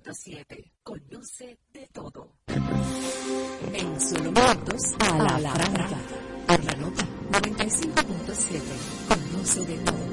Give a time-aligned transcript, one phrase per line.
[0.00, 0.72] 95.7.
[0.82, 2.36] Conoce de todo.
[2.46, 5.98] En solo minutos, a la, franca.
[6.46, 8.60] Por la nota 95.7.
[9.08, 10.10] Conoce de todo.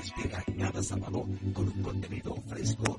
[0.00, 2.89] espera cada sábado con un contenido fresco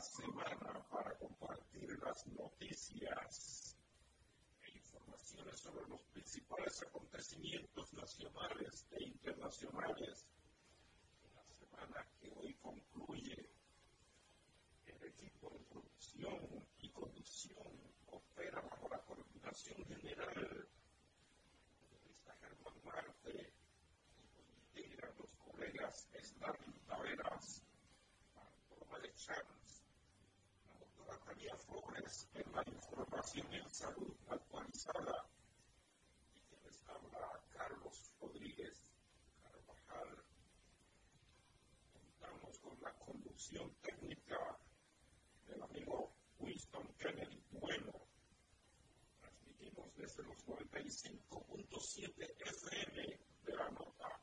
[0.00, 3.76] semana para compartir las noticias
[4.62, 10.26] e informaciones sobre los principales acontecimientos nacionales e internacionales.
[11.34, 13.50] La semana que hoy concluye
[14.86, 17.66] el equipo de producción y conducción
[18.06, 20.68] opera bajo la coordinación general
[21.90, 23.52] de esta Germán Marte,
[24.16, 27.62] y integran los colegas Estarlin Taveras,
[28.34, 29.59] Bartolomé Tania
[31.56, 35.26] Flores en la información en salud actualizada
[36.34, 38.92] y que les habla Carlos Rodríguez
[39.42, 40.24] Carvajal.
[41.92, 44.58] Contamos con la conducción técnica
[45.46, 47.92] del amigo Winston Kennedy Bueno.
[49.20, 54.20] Transmitimos desde los 95.7 FM de la nota.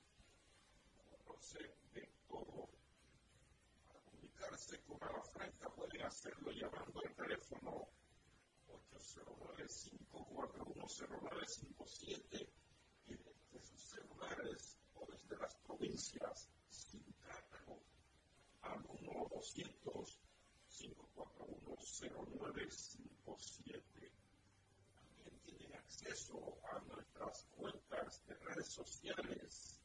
[1.26, 1.60] Conoce
[1.94, 2.67] de todo.
[4.58, 7.88] Comunicarse con la franca pueden hacerlo llamando al teléfono
[10.88, 12.50] 0957
[13.06, 17.84] y desde sus celulares o desde las provincias sin cargo
[18.64, 20.20] al 1 200
[20.70, 24.12] 541 0957
[24.96, 29.80] también tienen acceso a nuestras cuentas de redes sociales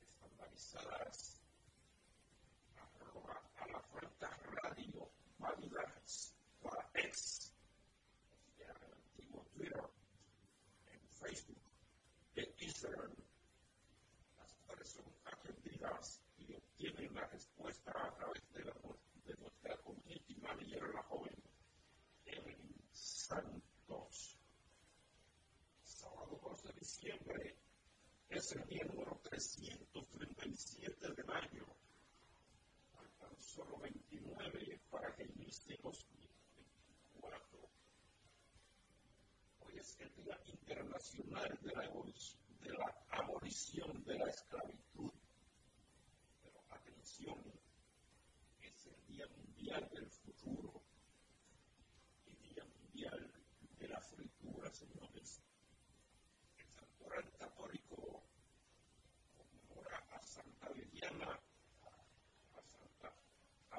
[0.00, 1.41] estandarizadas
[28.32, 31.81] es el día número 337 del año.
[33.54, 36.06] Solo 29 para que inicie los
[39.82, 45.10] es el Día Internacional de la, de la Abolición de la Esclavitud.
[46.40, 47.42] Pero atención,
[48.60, 50.84] es el Día Mundial del Futuro
[52.26, 53.32] y Día Mundial
[53.78, 55.42] de la Fritura, señores.
[56.58, 58.22] El santuario católico
[59.36, 61.41] conmemora a Santa Liliana, a Santa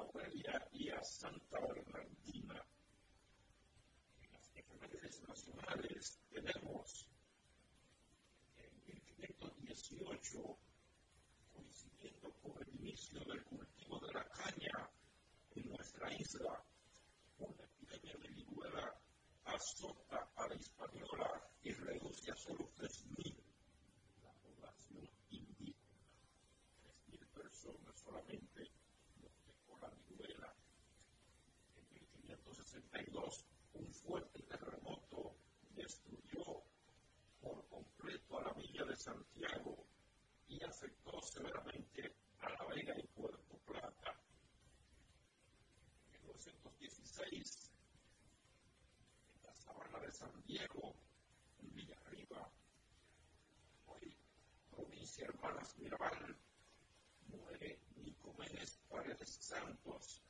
[0.04, 2.64] Aurelia y a Santa Bernardina
[5.28, 7.06] nacionales tenemos
[8.56, 8.72] en
[9.18, 10.58] 1518,
[11.52, 14.90] coincidiendo con el inicio del cultivo de la caña
[15.56, 16.64] en nuestra isla,
[17.38, 18.94] una epidemia de viruela
[19.44, 23.34] azota a la española y reduce a solo 3.000
[24.22, 25.76] la población indígena.
[27.08, 28.70] 3.000 personas solamente
[29.20, 30.54] nos dejó la viruela.
[32.74, 33.44] En 1562,
[33.74, 35.36] un fuerte terremoto
[35.74, 36.62] destruyó
[37.40, 39.84] por completo a la villa de Santiago
[40.46, 44.14] y afectó severamente a La Vega y Puerto Plata.
[46.12, 47.72] En 1916,
[49.34, 50.94] en la sabana de San Diego,
[51.58, 52.48] en Villarriba,
[53.86, 54.16] hoy
[54.70, 56.36] provincia Hermanas Mirabal,
[57.26, 60.23] muere Nicomedes Paredes Santos,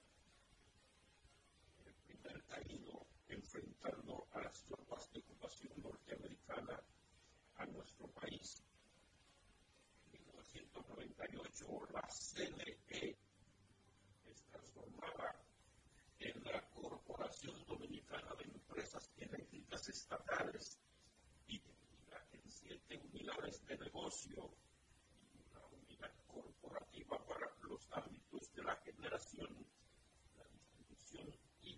[23.78, 24.50] negocio
[25.32, 29.66] y una unidad corporativa para los ámbitos de la generación,
[30.36, 31.76] la distribución y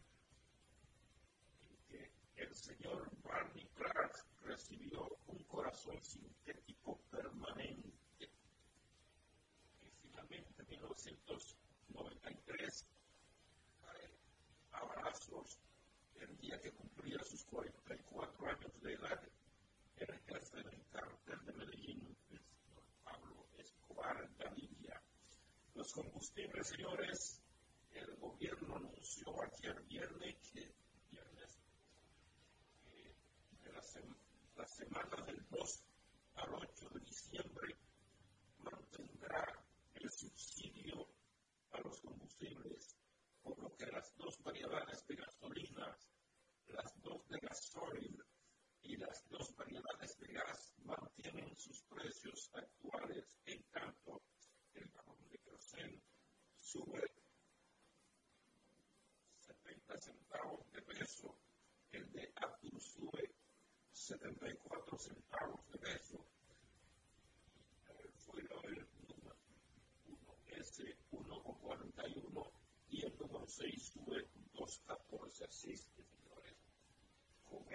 [1.63, 8.31] en que el señor Barney Clark recibió un corazón sintético permanente.
[9.81, 12.87] Y finalmente, en 1993,
[13.81, 14.17] cae
[14.71, 15.59] a balazos
[16.21, 17.91] el día que cumplía sus 44
[20.01, 25.03] en la cárcel, en el cárcel de Medellín, el señor Pablo Escobar Gaviria.
[25.75, 27.43] Los combustibles, señores,
[27.91, 30.73] el gobierno anunció ayer viernes que
[31.11, 31.59] viernes
[32.87, 33.15] eh,
[33.63, 34.15] de la, sem
[34.67, 35.85] semana del 2
[36.37, 37.77] al 8 de diciembre
[38.59, 39.63] mantendrá
[39.95, 41.09] el subsidio
[41.73, 42.97] a los combustibles,
[43.43, 46.09] por lo que las dos variedades de gasolinas,
[46.69, 48.30] las dos de gasoil
[48.91, 54.21] y las dos variedades de gas mantienen sus precios actuales, en tanto
[54.75, 56.03] el galón de kerosene
[56.57, 57.09] sube
[59.39, 61.39] 70 centavos de peso,
[61.93, 63.33] el de Apple sube
[63.93, 66.27] 74 centavos de peso,
[67.97, 69.37] el fuera el número
[70.09, 72.53] 1S 1,41
[72.89, 75.47] y el número 6 sube 2,14.
[75.47, 76.57] Así señores,
[77.45, 77.73] con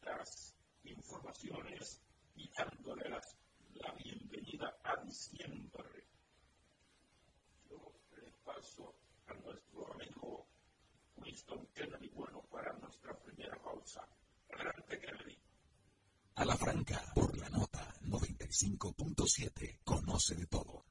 [0.00, 0.54] estas
[0.84, 2.00] informaciones
[2.34, 6.06] y dándole la bienvenida a diciembre
[8.44, 8.94] paso
[9.26, 10.46] a nuestro amigo
[11.16, 12.08] Winston Kennedy.
[12.14, 14.00] Bueno, para nuestra primera pausa.
[14.52, 15.38] Adelante, Kennedy.
[16.36, 19.80] A la franca, por la nota 95.7.
[19.84, 20.86] Conoce de todo.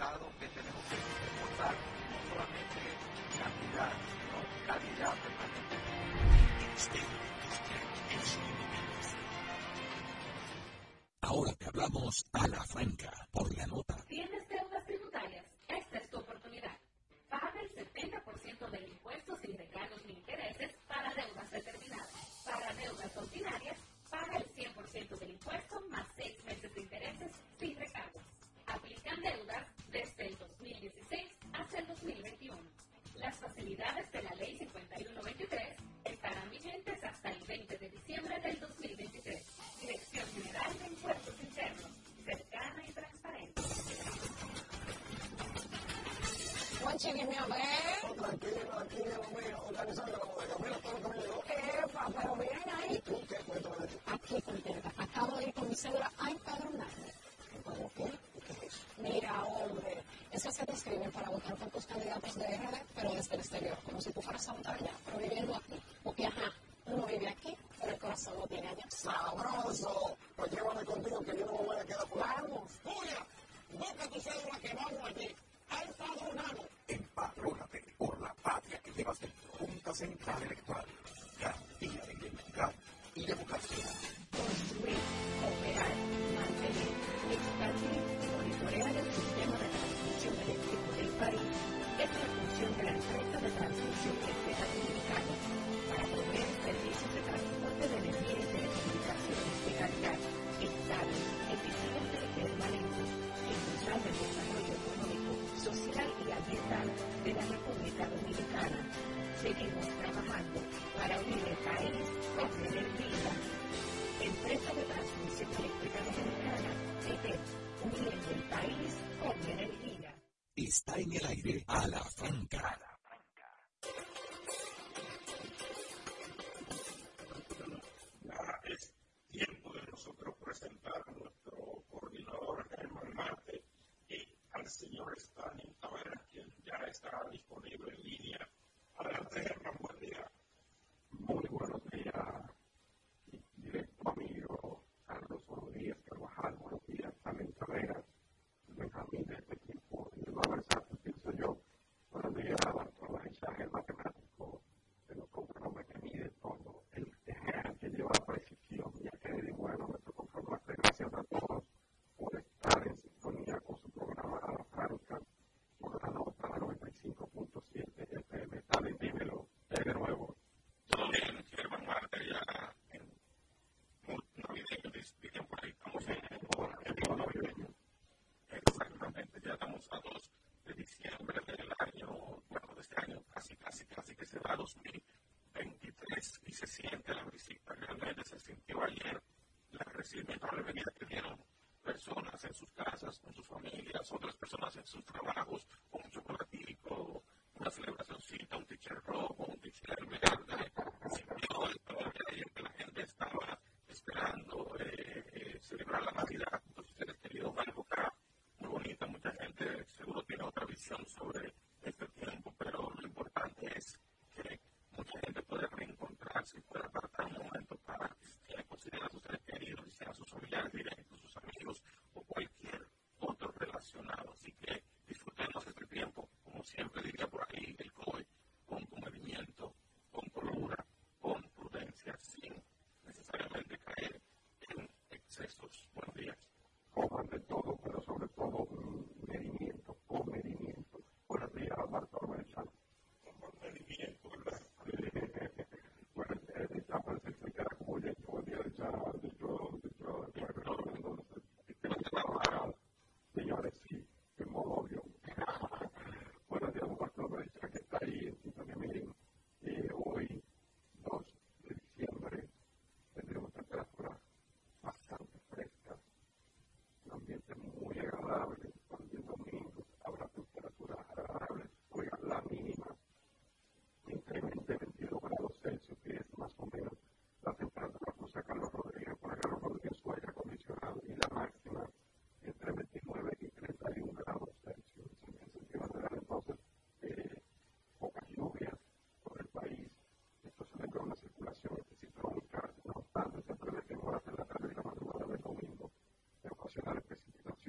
[0.00, 0.40] A
[47.00, 47.56] Juanchi, dime a ver.
[47.56, 47.69] Tranquilo,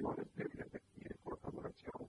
[0.04, 2.08] oraciones de bienvenida y corta duración,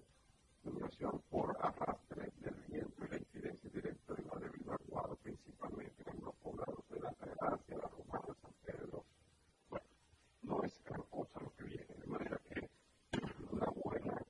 [0.63, 6.23] duración por arrastre del viento y la incidencia directa de la debida aguada, principalmente en
[6.23, 9.05] los poblados de la Asia, la Romana, San Pedro.
[9.69, 9.85] Bueno,
[10.41, 12.70] no es gran cosa lo que viene, de manera que
[13.51, 14.25] una buena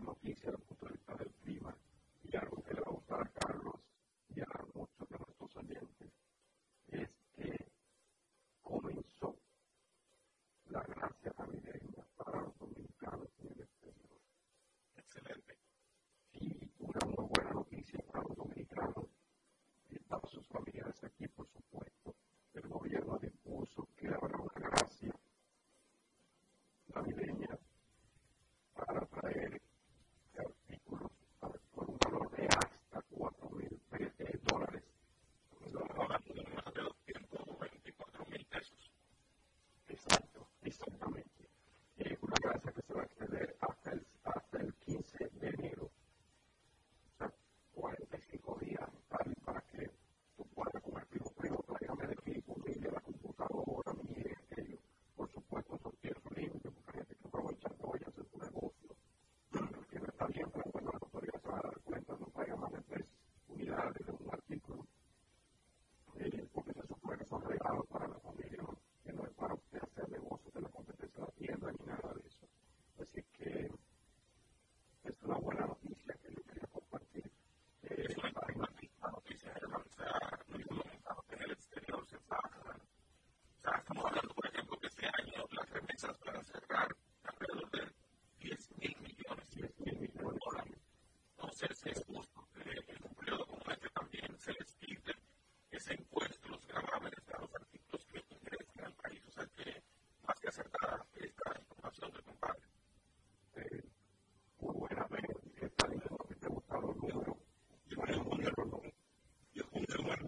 [0.00, 1.76] noticia desde el punto de vista del clima
[2.22, 3.80] y algo que le va a gustar a Carlos
[4.34, 6.12] y a muchos de nuestros oyentes
[6.88, 7.56] es que
[8.62, 9.34] comenzó
[10.70, 11.95] la gracia navideña.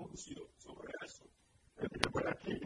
[0.09, 1.25] anuncio sobre eso.
[1.77, 2.59] Pero por aquí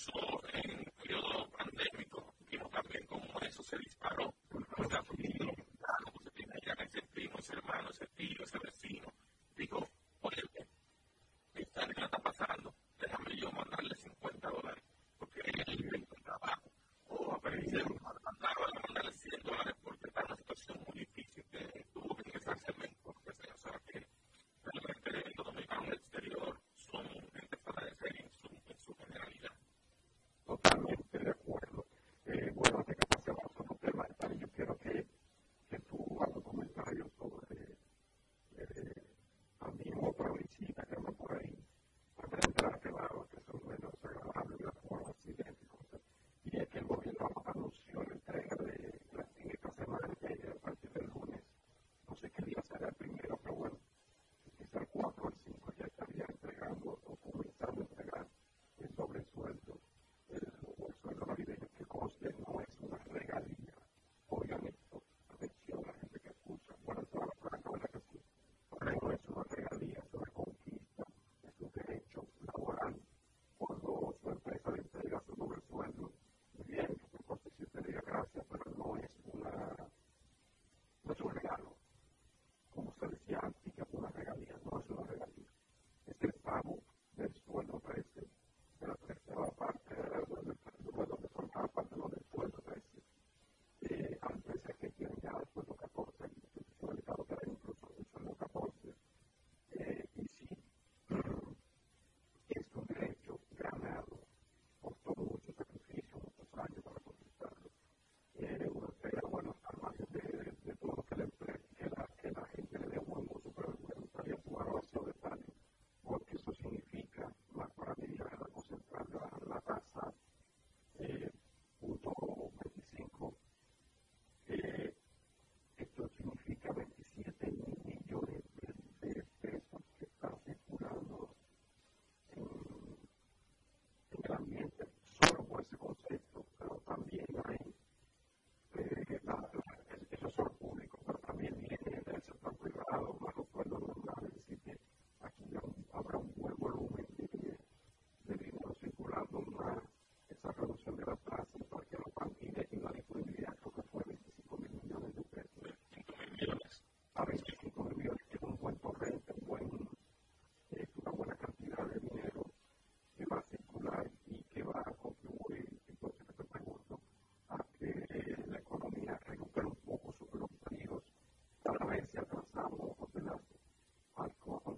[0.00, 0.39] saw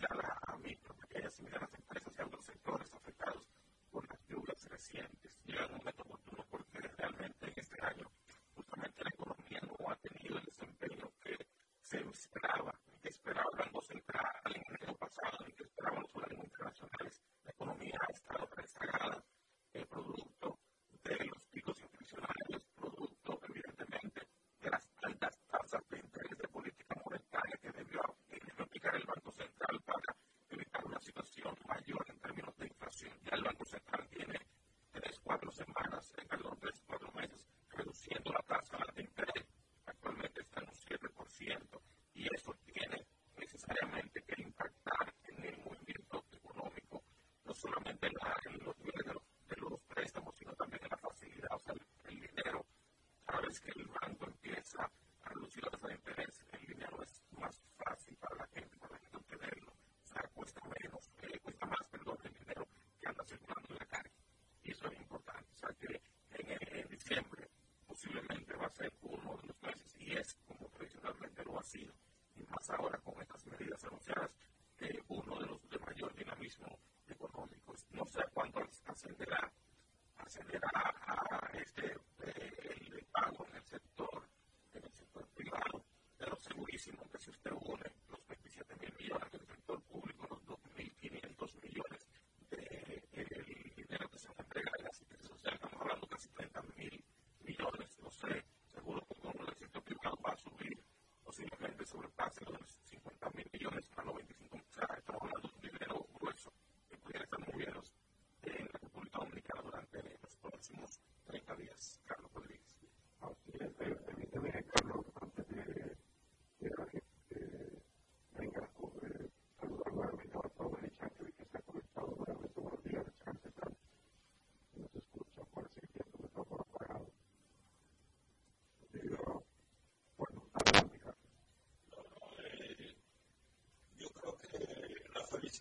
[0.00, 0.43] Sarah.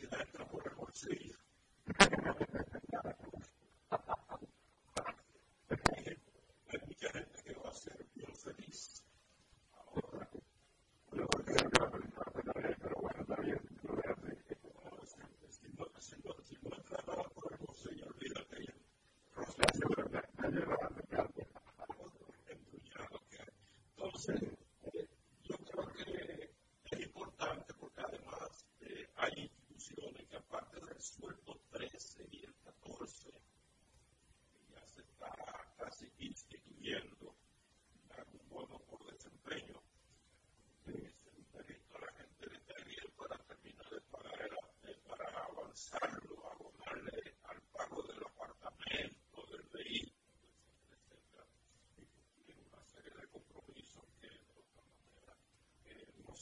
[0.01, 1.35] La pero que él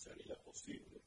[0.04, 1.01] tenía un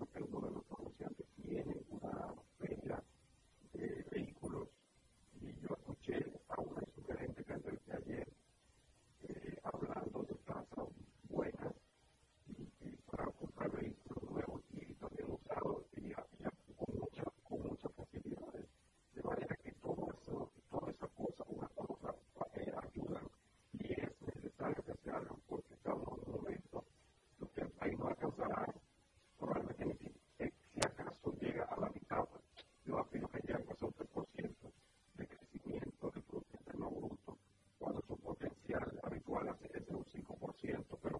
[0.00, 0.41] everything.
[40.84, 41.11] tanto, pero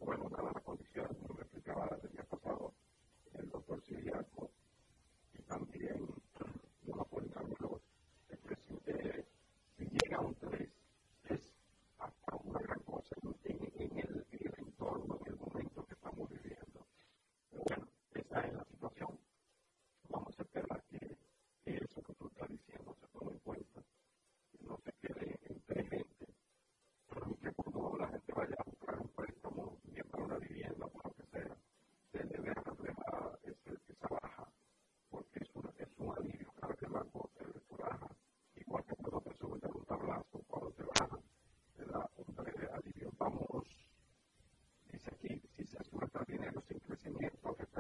[47.07, 47.72] in the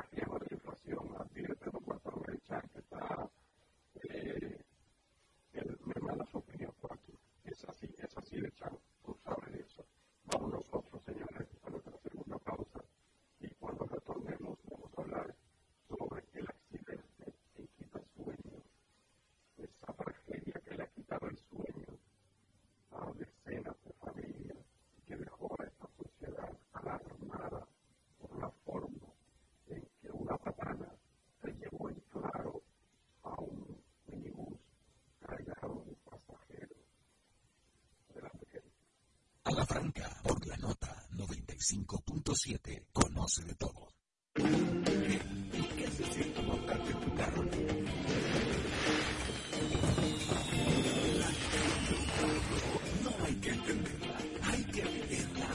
[39.82, 42.86] Por la nota 95.7.
[42.92, 43.88] Conoce de todo.
[44.36, 47.42] ¿Y qué montarte tu carro?
[53.02, 55.48] No hay que entenderla, hay que vivirla.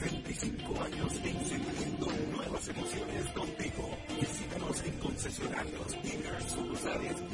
[0.00, 3.90] 25 años encendiendo nuevas emociones contigo.
[4.20, 7.30] Visítanos en concesionarios, dealers, sucursales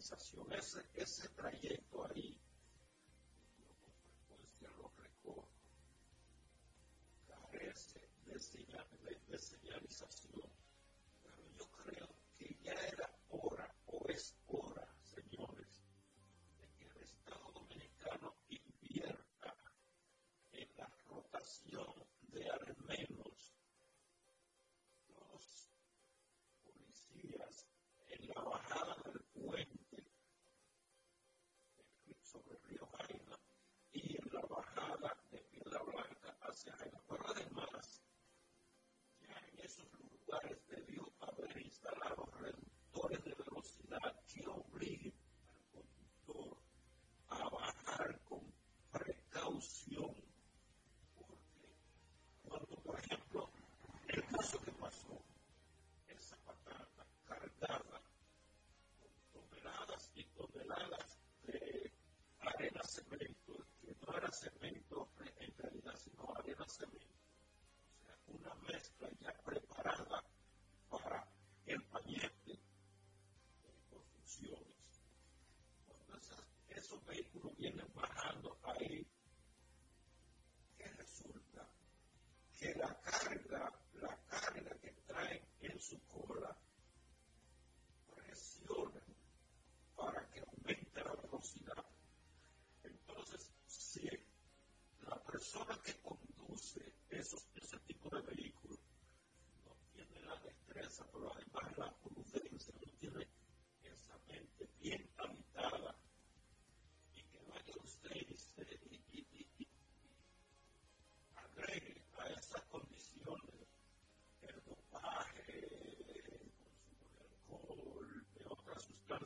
[0.00, 1.79] señalización, ese, ese trayecto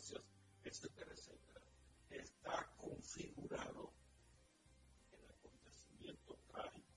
[0.04, 0.22] sustancias,
[0.64, 1.60] etcétera, etcétera,
[2.10, 3.92] está configurado
[5.12, 6.94] el acontecimiento trágico,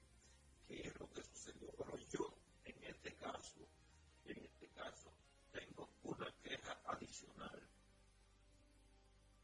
[0.67, 1.71] que es lo que sucedió.
[1.77, 2.33] Pero yo,
[2.65, 3.67] en este caso,
[4.25, 5.11] en este caso,
[5.51, 7.69] tengo una queja adicional.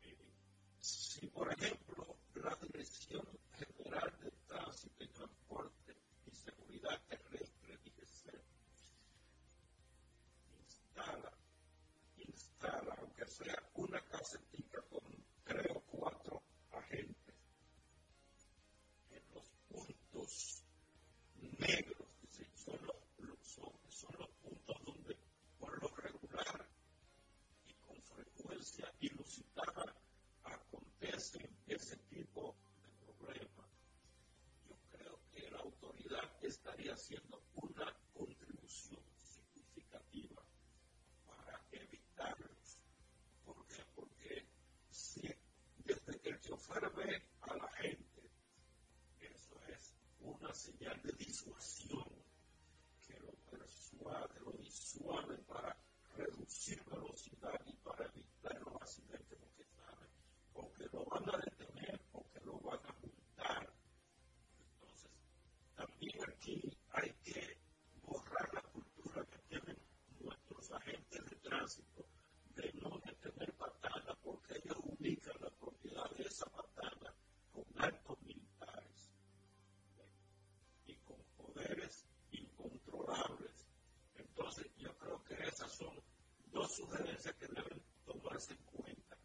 [0.01, 0.34] Eh,
[0.80, 3.28] si, por ejemplo, la Dirección
[13.34, 15.02] sea una casetica con
[15.44, 17.36] creo cuatro agentes
[19.10, 20.64] en los puntos
[21.58, 22.96] negros, decir, son los,
[23.42, 25.18] son, son los puntos donde
[25.60, 26.70] por lo regular
[27.66, 29.96] y con frecuencia inusitada
[30.44, 33.70] acontecen ese tipo de problemas.
[34.70, 37.92] Yo creo que la autoridad estaría haciendo una
[46.74, 48.32] que el chofer ve a la gente,
[49.20, 52.08] eso es una señal de disuasión
[53.06, 55.78] que lo persuade, lo disuade para
[56.16, 60.10] reducir velocidad y para evitar los accidentes porque saben
[60.54, 63.74] o que lo van a detener o que lo van a multar.
[64.60, 65.12] Entonces,
[65.76, 67.58] también aquí hay que
[68.04, 69.78] borrar la cultura que tienen
[70.20, 72.06] nuestros agentes de tránsito
[72.56, 75.23] de no detener patadas porque ellos ubican
[76.24, 77.14] de esa patada
[77.52, 79.12] con actos militares
[80.86, 83.68] y con poderes incontrolables.
[84.16, 86.02] Entonces, yo creo que esas son
[86.52, 89.18] dos sugerencias que deben tomarse en cuenta.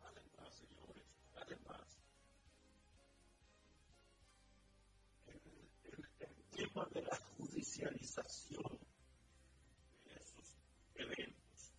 [0.00, 1.04] Además, señores,
[1.36, 1.98] además,
[5.26, 5.40] el,
[5.84, 8.78] el, el tema de la judicialización
[10.04, 10.56] de esos
[10.96, 11.72] eventos,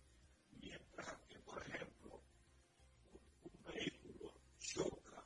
[0.52, 2.22] mientras que, por ejemplo,
[3.12, 5.24] un, un vehículo choca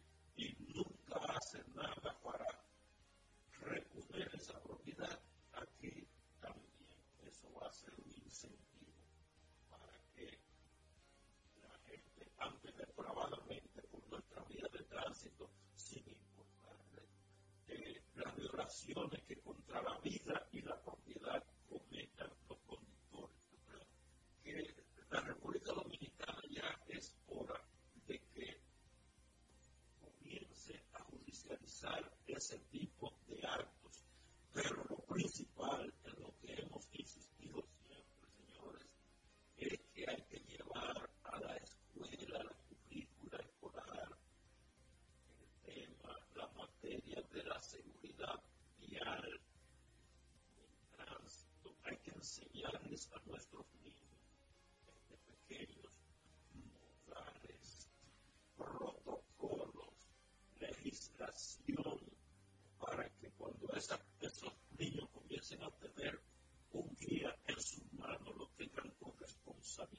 [25.10, 25.95] la República Dominicana
[31.86, 34.04] judicializar ese tipo de actos.
[34.54, 38.88] Pero lo principal en lo que hemos insistido siempre, señores,
[39.58, 44.18] es que hay que llevar a la escuela, a la currícula escolar,
[45.40, 48.42] el tema, la materia de la seguridad
[48.80, 49.42] vial,
[50.58, 51.76] el tránsito.
[51.84, 53.38] Hay que sí, realmente una
[61.18, 62.16] situación
[64.78, 66.20] muy lamentable, señores.
[66.74, 67.32] 11 vidas.
[67.32, 69.92] 11 vidas que ya no están, 11, tal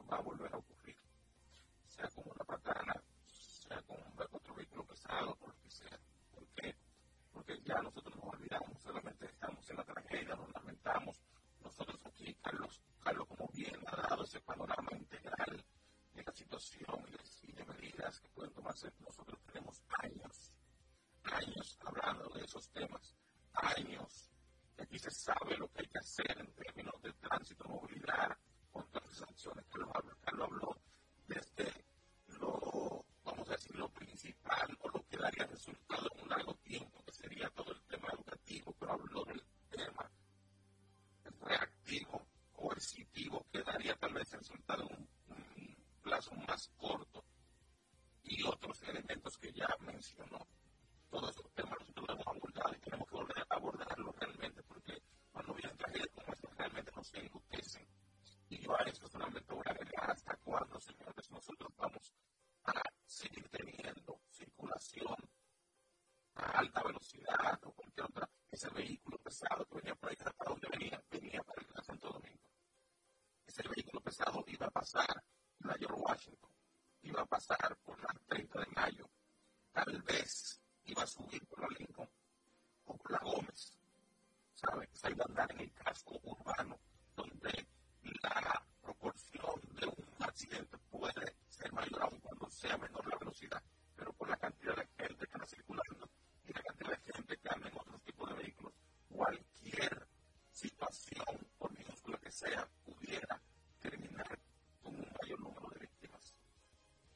[0.09, 0.95] va a volver a ocurrir.
[1.87, 4.08] Sea con una patana, sea con
[5.09, 5.99] otro vehículo pesado, por lo que sea
[7.65, 11.21] ya nosotros nos olvidamos, solamente estamos en la tragedia, nos lamentamos.
[11.61, 15.63] Nosotros aquí, Carlos, Carlos como bien ha dado ese panorama integral
[16.13, 17.05] de la situación
[17.43, 20.53] y de, medidas que pueden tomarse, nosotros tenemos años,
[21.23, 23.15] años hablando de esos temas,
[23.53, 24.31] años
[24.75, 28.37] que aquí se sabe lo que hay que hacer en términos de tránsito, movilidad,
[28.71, 29.79] con todas esas acciones que
[30.23, 30.75] Carlos habló
[31.27, 31.85] desde
[32.39, 33.05] lo,
[33.49, 37.81] decir, lo principal o lo que daría resultado en un largo tiempo sería todo el
[37.83, 40.11] tema educativo, pero habló del tema
[41.41, 45.09] reactivo, coercitivo, que daría tal vez resultado en un,
[46.01, 47.23] plazo más corto
[48.23, 50.39] y otros elementos que ya mencionó.
[51.09, 55.01] Todos esos temas nosotros lo hemos abordado y tenemos que volver a abordarlo realmente porque
[55.31, 57.87] cuando vienen tragedias como esta realmente nos enlutecen.
[58.49, 62.13] Y yo a eso solamente voy a agregar hasta cuándo, señores, nosotros vamos
[62.65, 65.15] a seguir teniendo circulación
[66.35, 70.67] a alta velocidad o cualquier otra, ese vehículo pesado que venía por ahí, ¿para dónde
[70.69, 71.03] venía?
[71.09, 72.43] Venía para el Santo Domingo.
[73.45, 75.23] Ese vehículo pesado iba a pasar
[75.59, 76.51] la George Washington,
[77.01, 79.09] iba a pasar por la 30 de mayo,
[79.71, 82.09] tal vez iba a subir por la Lincoln
[82.85, 83.73] o por la Gómez,
[84.53, 84.89] ¿sabe?
[84.93, 86.79] Se iba a andar en el casco urbano,
[87.15, 87.67] donde
[88.23, 93.61] la proporción de un accidente puede ser mayor aún cuando sea menor la velocidad,
[93.95, 96.09] pero por la cantidad de gente que anda circulando
[96.47, 98.73] y la cantidad de gente que anda en otros tipos de vehículos,
[99.09, 100.07] cualquier
[100.51, 103.41] situación, por minúscula que sea, pudiera
[103.81, 104.39] terminar
[104.81, 106.33] con un mayor número de víctimas.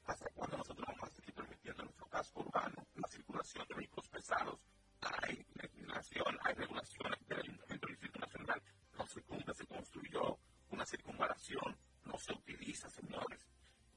[0.05, 4.09] ¿Hasta cuando nosotros vamos a seguir permitiendo en nuestro casco urbano la circulación de vehículos
[4.09, 4.59] pesados?
[4.99, 8.61] Hay legislación, hay regulaciones del Ayuntamiento del Distrito Nacional,
[8.97, 10.37] no se cumple, se construyó
[10.69, 13.47] una circunvalación, no se utiliza, señores,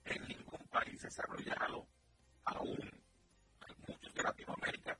[0.06, 1.86] en ningún país desarrollado
[2.44, 2.96] aún
[3.86, 4.98] muchos de Latinoamérica,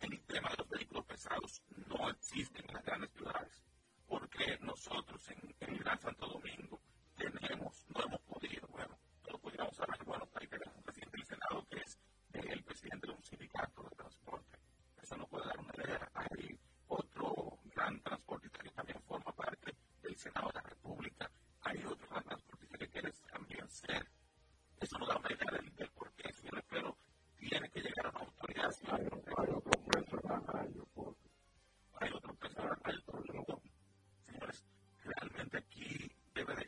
[0.00, 3.62] en el tema de los vehículos pesados no existen en las grandes ciudades,
[4.06, 6.80] porque nosotros en, el Gran Santo Domingo
[7.16, 8.98] tenemos, no hemos podido, bueno,
[9.30, 11.98] no pudiéramos hablar, bueno, ahí tenemos un presidente del Senado que es
[12.32, 14.58] el presidente de un sindicato de transporte.
[15.02, 16.10] Eso no puede dar una idea.
[16.14, 16.58] Hay
[16.88, 21.30] otro gran transportista que también forma parte del Senado de la República.
[21.62, 24.06] Hay otro gran transportista que quiere también ser.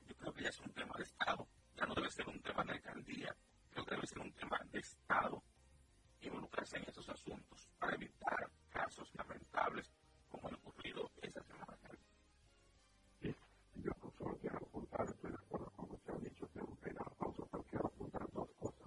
[0.07, 1.47] Yo creo que ya es un tema de Estado,
[1.77, 3.37] ya no debe ser un tema de alcaldía,
[3.71, 5.43] creo que debe ser un tema de Estado
[6.21, 9.93] involucrarse en esos asuntos para evitar casos lamentables
[10.29, 11.77] como han ocurrido esta semana.
[13.75, 16.95] Yo solo quiero apuntar, estoy de acuerdo con lo que han dicho, tengo que a
[16.95, 18.87] la pausa, pero quiero apuntar dos cosas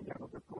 [0.00, 0.51] 一点都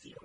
[0.00, 0.21] the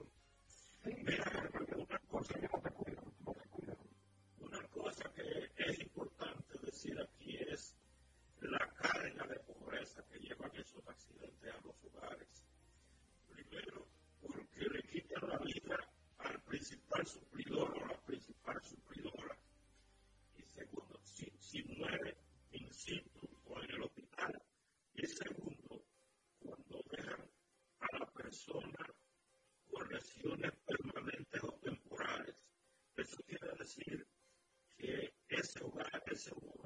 [36.27, 36.56] so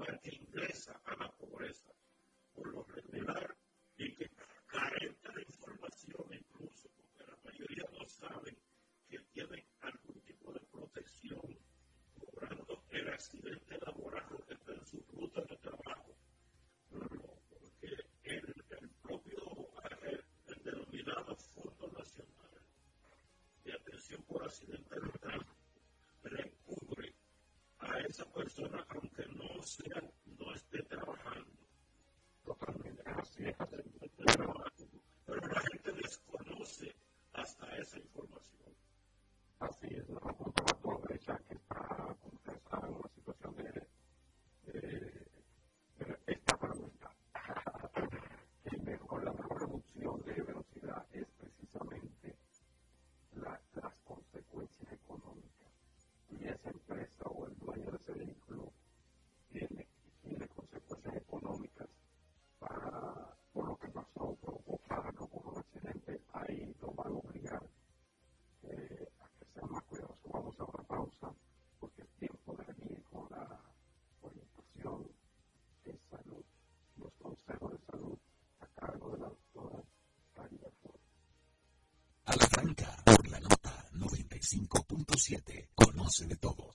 [84.52, 85.68] 105.7.
[85.74, 86.71] Conoce de todo.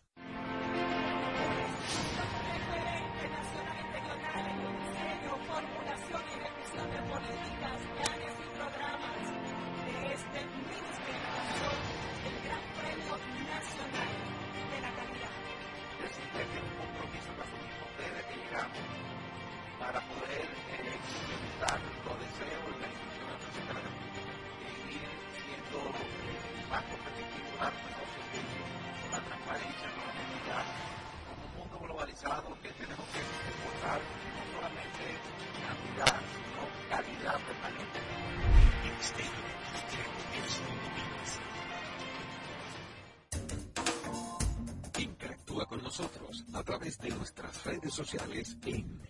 [46.68, 49.07] través de nuestras redes sociales en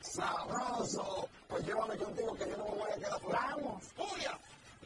[0.00, 1.28] Sabroso.
[1.48, 3.56] Pues llévame contigo que yo no me voy a quedar fuera.
[3.56, 3.84] Vamos.
[3.96, 4.38] Julia,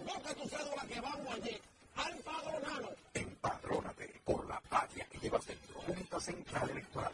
[0.05, 1.61] busca tu cédula que vamos allí.
[2.11, 2.97] Empadronado.
[3.15, 5.81] Empadronate por la patria que llevas dentro.
[5.81, 7.13] Junta Central Electoral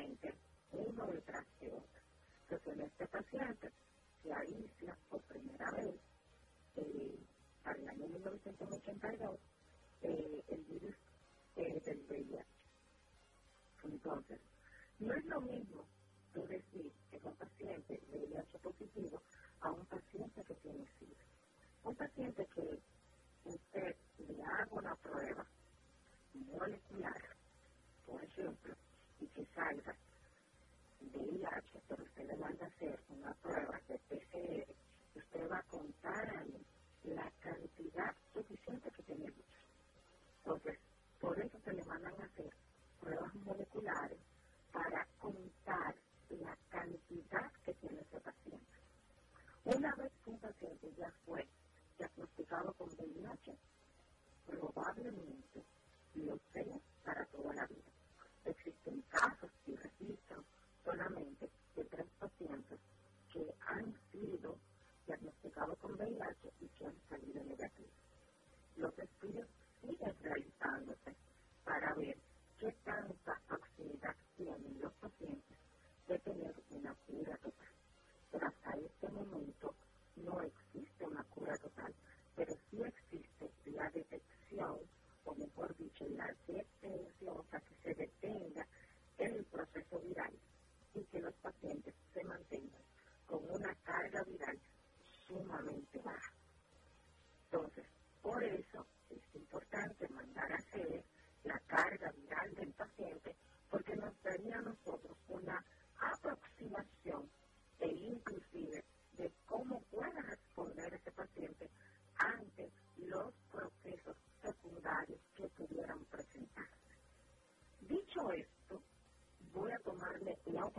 [0.00, 0.29] doing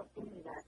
[0.01, 0.63] oportunidad,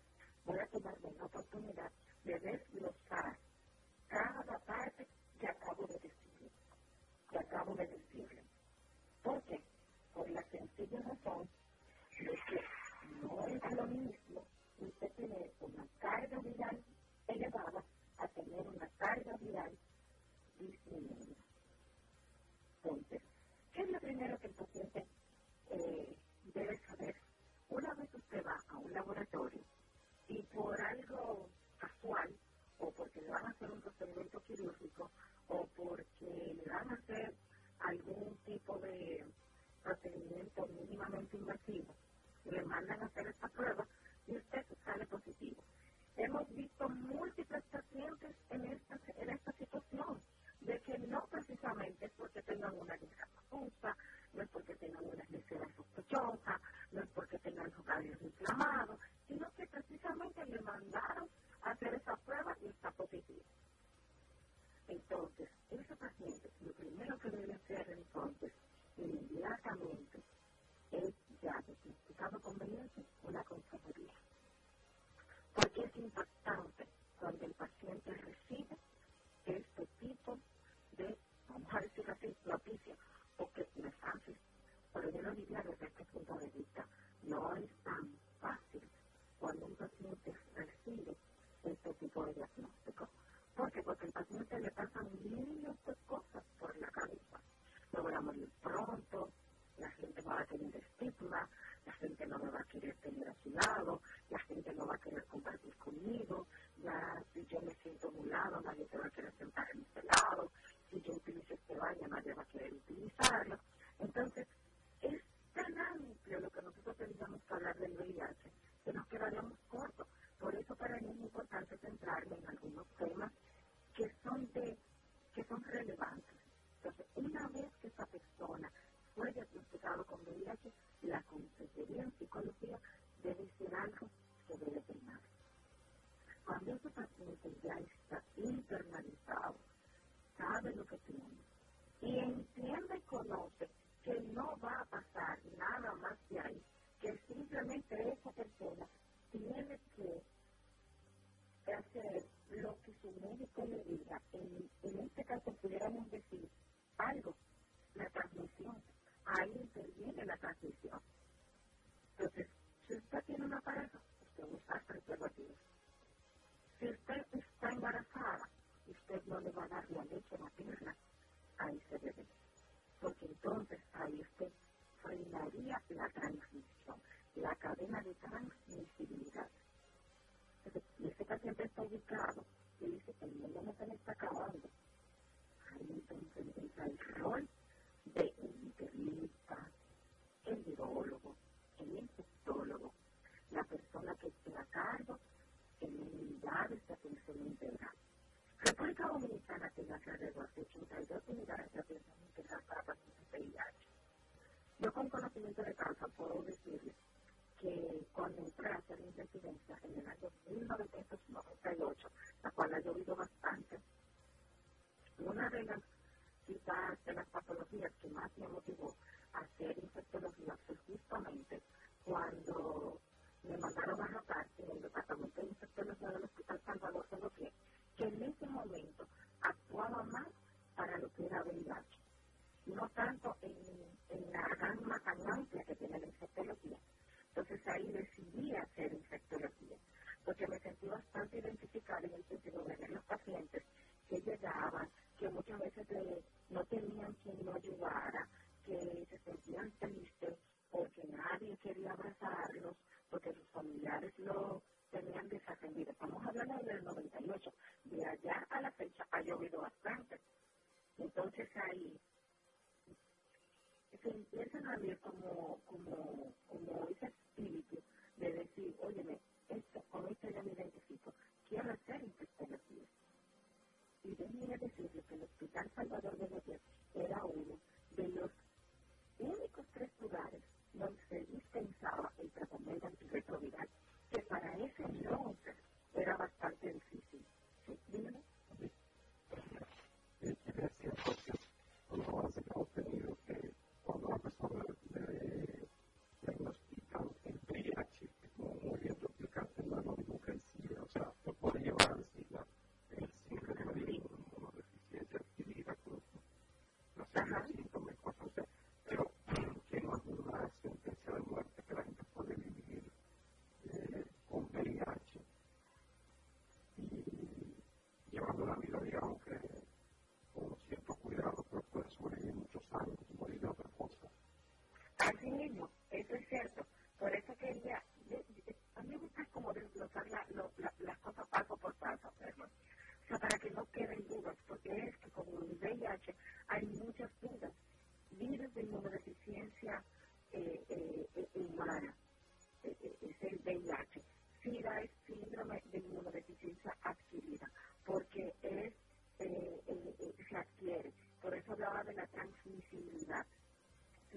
[325.00, 326.68] Así mismo, eso es cierto.
[327.00, 327.83] Por eso quería,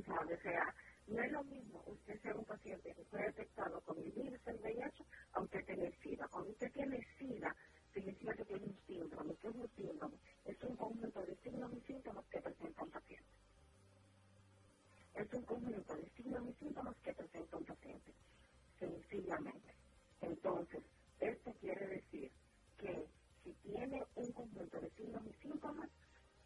[0.04, 0.74] donde sea.
[1.06, 4.56] No es lo mismo usted ser un paciente que fue detectado con el virus del
[4.60, 6.28] VIH a usted tener SIDA.
[6.28, 7.54] Cuando usted tiene SIDA,
[7.94, 9.36] significa que tiene un síndrome.
[9.36, 10.18] ¿Qué es un síndrome?
[10.44, 13.30] Es un conjunto de signos y síntomas que presenta un paciente.
[15.14, 18.14] Es un conjunto de signos y síntomas que presenta un paciente,
[18.78, 19.74] sencillamente.
[20.20, 20.84] Entonces,
[21.20, 22.32] esto quiere decir
[22.78, 23.08] que
[23.44, 25.90] si tiene un conjunto de signos y síntomas,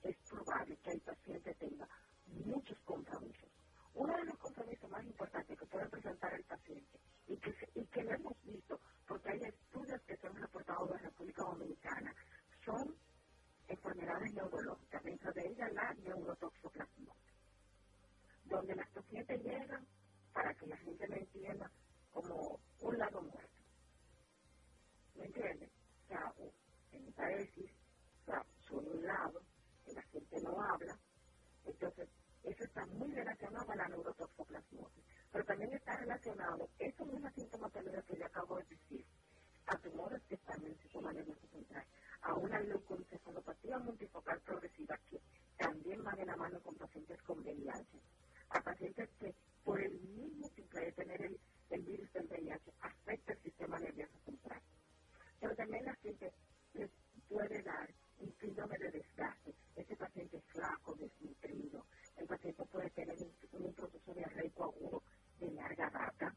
[0.03, 1.88] es probable que el paciente tenga
[2.33, 3.51] muchos compromisos.
[3.95, 8.03] Uno de los compromisos más importantes que puede presentar el paciente y que, y que
[8.03, 12.14] lo hemos visto, porque hay estudios que se han reportado de la República Dominicana,
[12.64, 12.95] son
[13.68, 17.35] enfermedades neurológicas, dentro de ellas la neurotoxoplasmosis,
[18.45, 19.87] donde las pacientes llegan,
[20.33, 21.70] para que la gente lo entienda,
[22.12, 23.59] como un lado muerto.
[25.14, 25.70] ¿Me entiendes?
[26.05, 26.35] O sea,
[26.93, 27.70] en parésis,
[28.22, 29.43] o sea, sobre un lado,
[29.85, 30.99] que la gente no habla,
[31.64, 32.09] entonces
[32.45, 37.32] eso está muy relacionado a la neurotoxoplasmosis, pero también está relacionado, eso no es una
[37.32, 39.07] sintomatología que yo acabo de decir,
[39.66, 41.84] a tumores que están en el sistema nervioso central,
[42.22, 45.20] a una leucoencefalopatía multifocal progresiva que
[45.57, 48.01] también va de la mano con pacientes con VIH,
[48.51, 49.34] a pacientes que
[49.64, 54.18] por el mismo simple de tener el, el virus del VIH afecta el sistema nervioso
[54.24, 54.61] central.
[55.38, 56.32] Pero también la gente
[56.74, 56.91] les
[57.28, 57.88] puede dar
[58.18, 61.86] un síndrome de desgaste, ese paciente es flaco, desnutrido,
[62.21, 65.03] el paciente puede tener un, un proceso diarreico agudo
[65.41, 66.35] de larga data,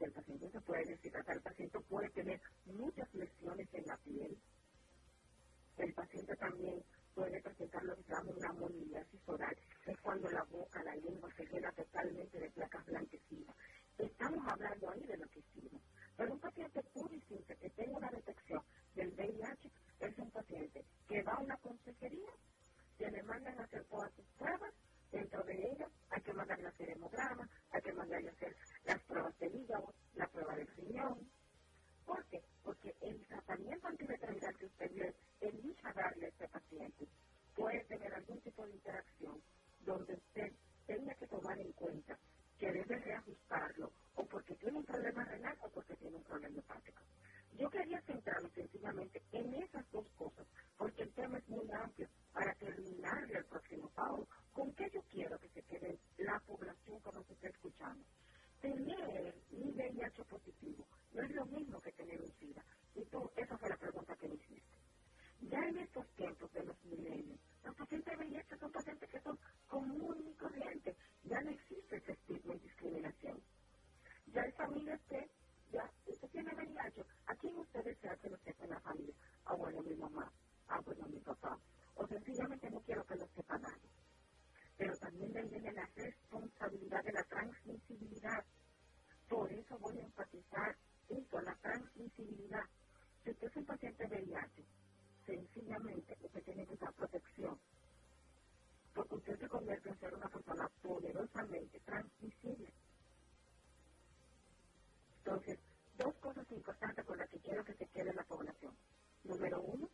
[0.00, 4.38] el paciente se puede deshidratar, el paciente puede tener muchas lesiones en la piel,
[5.76, 6.82] el paciente también
[7.14, 9.56] puede presentar lo que se llama una moniliasis oral,
[9.86, 13.56] es cuando la boca, la lengua se queda totalmente de placas blanquecinas.
[13.98, 15.82] Estamos hablando ahí de lo que hicimos.
[16.16, 18.62] Pero un paciente puro que tenga una detección
[18.94, 22.30] del VIH es un paciente que va a una consejería,
[23.00, 24.74] que le mandan a hacer todas sus pruebas,
[25.10, 29.02] dentro de ellas hay que mandarle a hacer hemograma, hay que mandarle a hacer las
[29.04, 31.32] pruebas del hígado, la prueba del riñón.
[32.06, 32.42] ¿Por qué?
[32.64, 37.08] Porque el tratamiento antirretroviral que usted elija darle a este paciente
[37.56, 39.42] puede tener algún tipo de interacción
[39.80, 40.52] donde usted
[40.86, 42.18] tenga que tomar en cuenta
[42.58, 47.02] que debe reajustarlo o porque tiene un problema renal o porque tiene un problema hepático.
[47.58, 50.46] Yo quería centrarme sencillamente en esas dos cosas,
[50.76, 54.26] porque el tema es muy amplio para terminarle el próximo sábado.
[54.52, 58.04] ¿Con qué yo quiero que se quede la población como se está escuchando?
[58.60, 62.64] Tener un VIH positivo no es lo mismo que tener un SIDA.
[62.94, 64.78] Y tú, esa fue la pregunta que me hiciste.
[65.40, 69.38] Ya en estos tiempos de los milenios, los pacientes de VIH son pacientes que son
[69.66, 70.96] comunes y corrientes.
[71.24, 73.42] Ya no existe ese estigma y discriminación.
[74.26, 75.30] Ya hay familias que,
[75.72, 79.14] ya, usted tiene VIH, ¿a quién usted desea que lo sepa en la familia?
[79.46, 80.32] Ah, bueno, mi mamá.
[80.68, 81.58] Ah, mi papá.
[81.96, 83.90] O sencillamente no quiero que lo sepa nadie.
[84.76, 88.44] Pero también de viene la responsabilidad de la transmisibilidad.
[89.28, 90.76] Por eso voy a enfatizar
[91.08, 92.64] esto, la transmisibilidad.
[93.24, 94.66] Si usted es un paciente VIH,
[95.26, 97.60] sencillamente usted tiene que usar protección.
[98.94, 102.72] Porque usted se convierte en ser una persona poderosamente transmisible.
[105.24, 105.60] Entonces,
[105.94, 108.76] dos cosas importantes con las que quiero que se quede la población.
[109.24, 109.90] Número uno,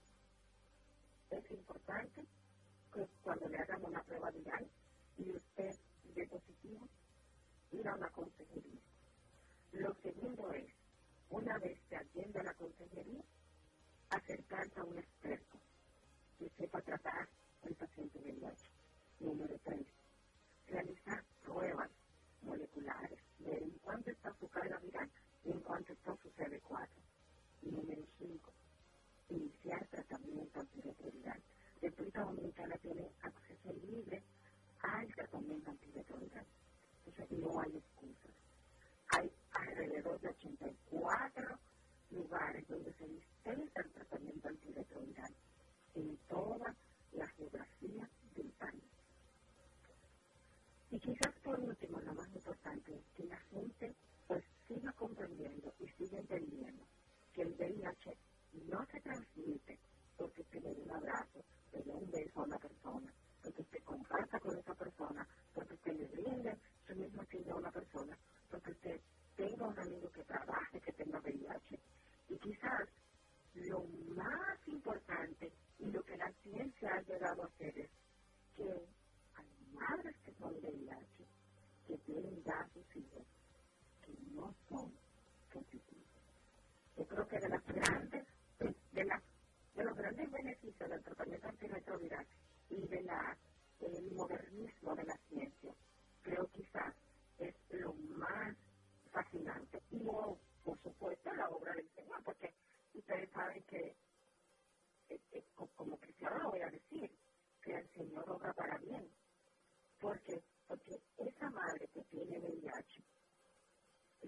[1.30, 2.26] es importante
[2.94, 4.70] que cuando le hagan una prueba viral
[5.18, 6.88] y usted de positivo,
[7.72, 8.80] ir a una consejería.
[9.72, 10.72] Lo segundo es,
[11.30, 13.24] una vez que atienda la consejería,
[14.10, 15.60] acercarse a un experto
[16.38, 17.28] que sepa tratar
[17.62, 18.70] al paciente VIH.
[19.20, 19.86] Número tres,
[20.66, 21.90] realizar pruebas
[22.42, 25.10] moleculares, en cuánto está su carga viral
[25.44, 26.88] y en cuánto está su CD4.
[27.62, 28.52] Y número cinco,
[29.28, 31.42] iniciar tratamiento antirretroviral.
[31.80, 34.22] República Dominicana tiene acceso libre
[34.80, 36.46] al tratamiento antirretroviral.
[37.06, 38.32] Entonces no hay excusas.
[39.08, 41.58] Hay alrededor de 84
[42.10, 45.34] lugares donde se dispensa el tratamiento antirretroviral
[45.94, 46.74] en toda
[47.12, 48.82] la geografía del país.
[50.90, 53.94] Y quizás por último, lo más importante es que la gente
[54.26, 56.86] pues siga comprendiendo y siga entendiendo
[57.32, 58.18] que el VIH
[58.68, 59.80] no se transmite
[60.16, 61.35] porque usted le un abrazo,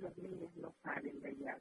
[0.01, 1.58] los niños no salen de allá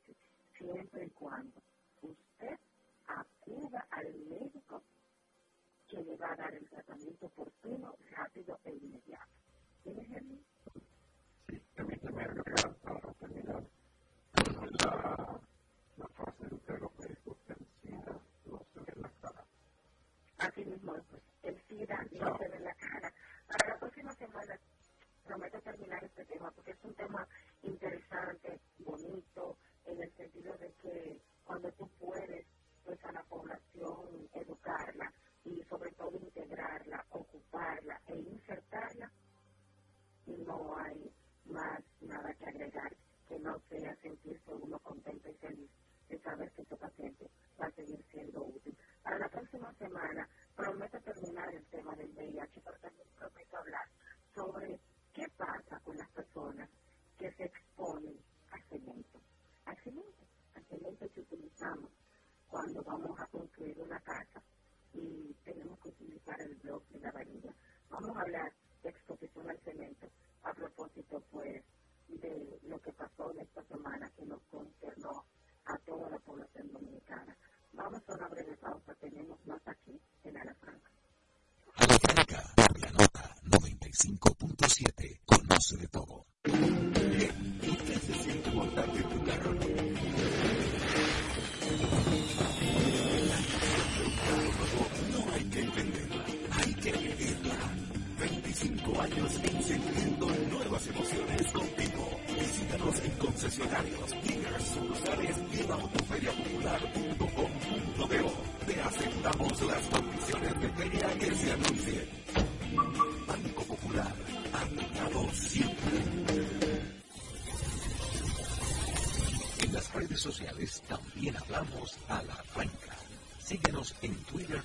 [124.01, 124.61] en Twitter.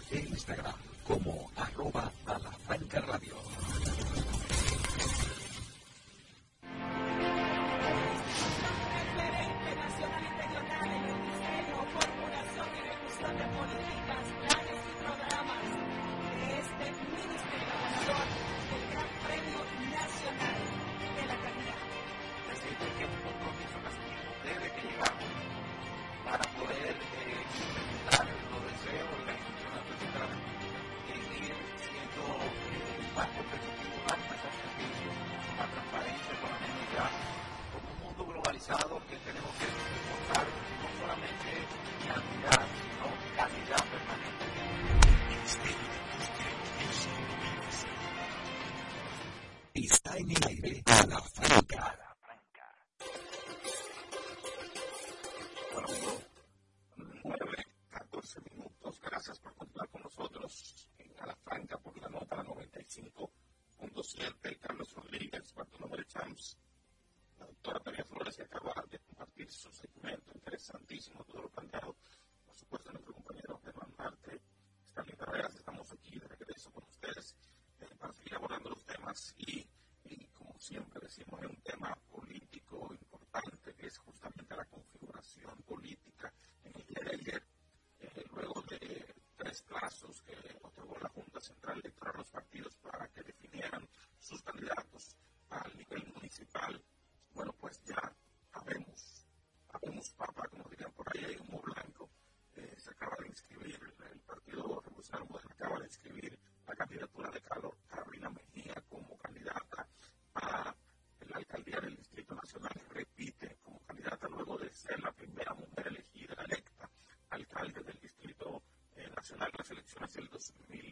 [119.33, 120.92] Nacional, la selección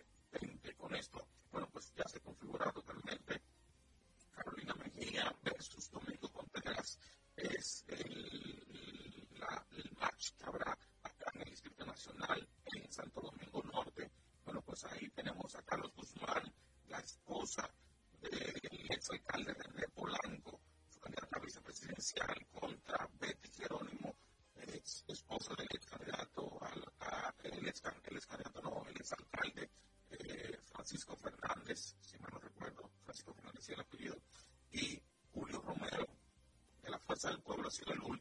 [37.70, 38.19] ですけど、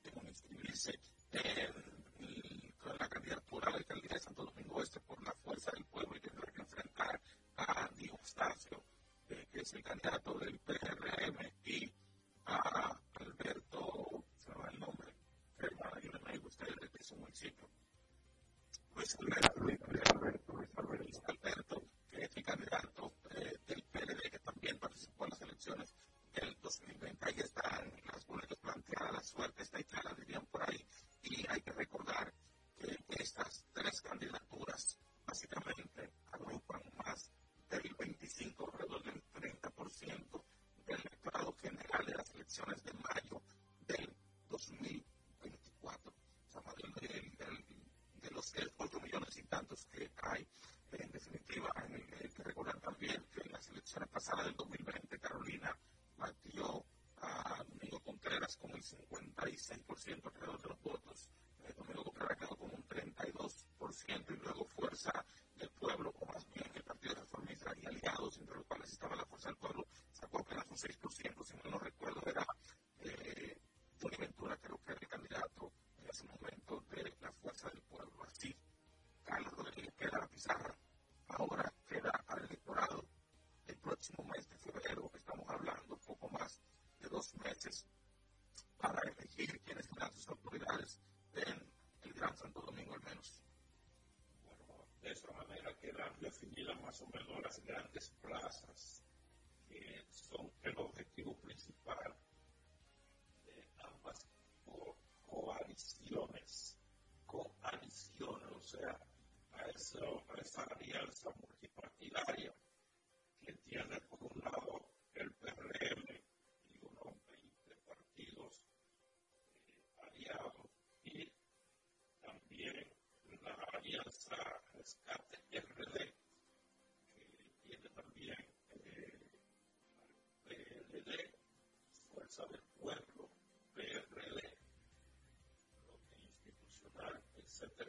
[97.67, 97.88] that's done.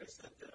[0.07, 0.50] said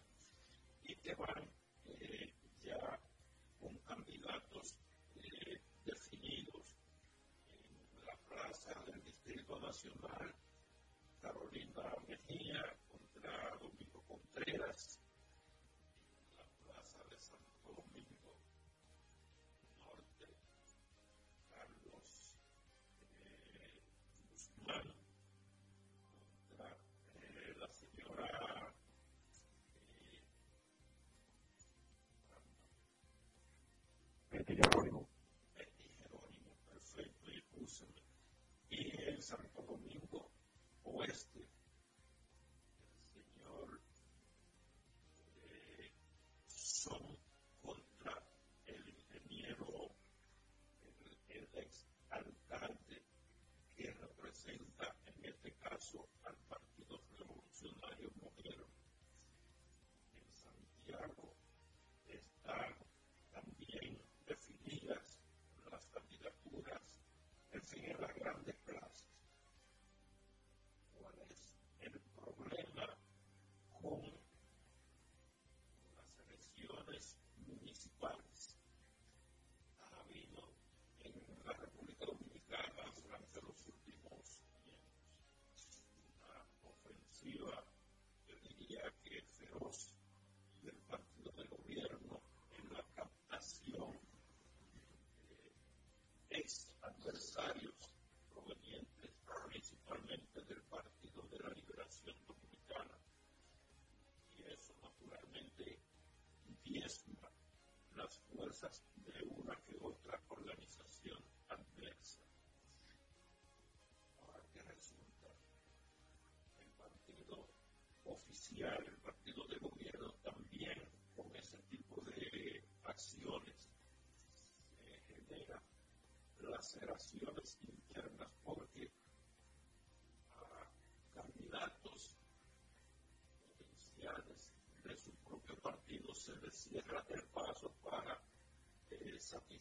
[108.56, 108.95] assessment.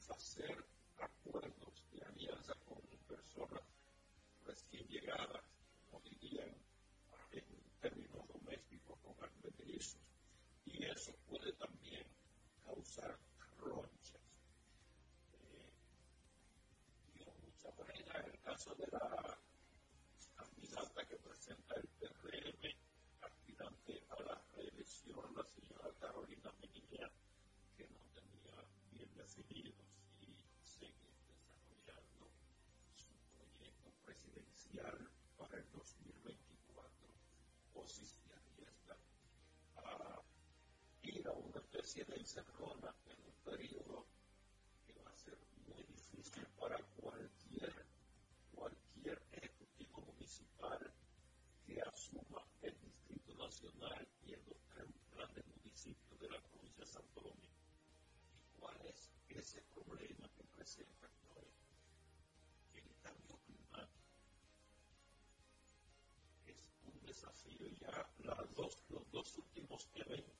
[0.10, 0.66] hacer
[1.00, 3.62] acuerdos de alianza con personas
[4.44, 5.44] pues, recién llegadas,
[5.92, 6.46] hoy día
[7.32, 7.46] en
[7.82, 10.02] términos domésticos con advenedizos.
[10.66, 12.06] Y eso puede también
[12.64, 13.18] causar
[13.60, 14.22] ronchas.
[15.34, 15.72] Eh,
[17.44, 19.38] mucha manera, en el caso de la
[20.36, 21.88] candidata que presenta el
[41.96, 44.06] Hacienda encerró en un periodo
[44.86, 47.74] que va a ser muy difícil para cualquier,
[48.54, 50.94] cualquier ejecutivo municipal
[51.66, 54.42] que asuma el Distrito Nacional y el
[55.14, 57.64] grandes municipios de la provincia de Santo Domingo.
[58.34, 61.48] ¿Y cuál es ese problema que presenta hoy?
[62.74, 64.20] El cambio climático
[66.46, 70.35] es un desafío ya las dos, los dos últimos eventos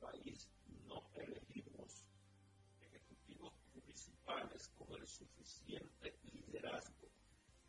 [0.00, 0.48] país
[0.86, 2.04] no elegimos
[2.80, 7.08] ejecutivos municipales con el suficiente liderazgo,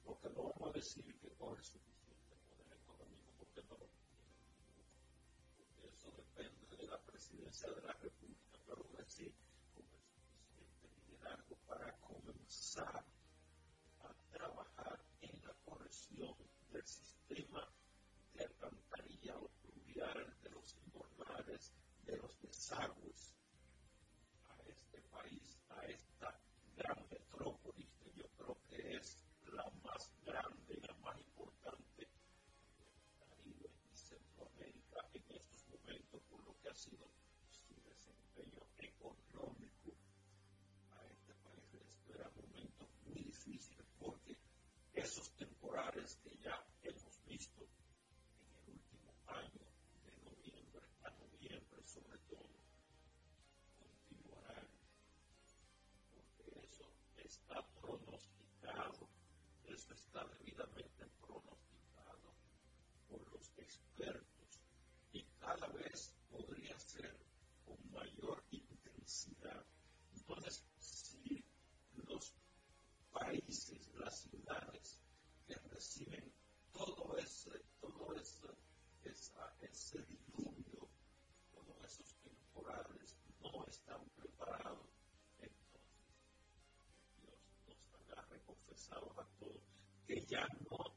[0.03, 3.89] porque no vamos a decir que con el suficiente poder económico, porque no lo
[5.57, 9.33] porque eso depende de la presidencia de la República, pero aún así,
[9.73, 13.05] con el suficiente liderazgo para comenzar
[14.03, 16.35] a trabajar en la corrección
[16.71, 17.68] del sistema
[22.69, 23.33] desagües
[24.45, 26.39] a este país, a esta
[26.77, 29.17] gran metrópolis que yo creo que es
[29.51, 32.07] la más grande la más importante
[32.77, 37.08] del Caribe y Centroamérica en estos momentos por lo que ha sido
[75.47, 76.33] que reciben
[76.73, 78.47] todo ese, todo ese,
[79.61, 80.89] ese diluvio,
[81.51, 84.89] todos esos temporales no están preparados,
[85.37, 85.81] entonces
[87.63, 89.61] Dios nos haga confesados a todos
[90.07, 90.95] que ya no,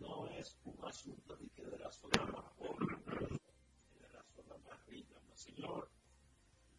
[0.00, 4.86] no es un asunto de que de la zona más pobre, de la zona más
[4.86, 5.90] rica, no, Señor,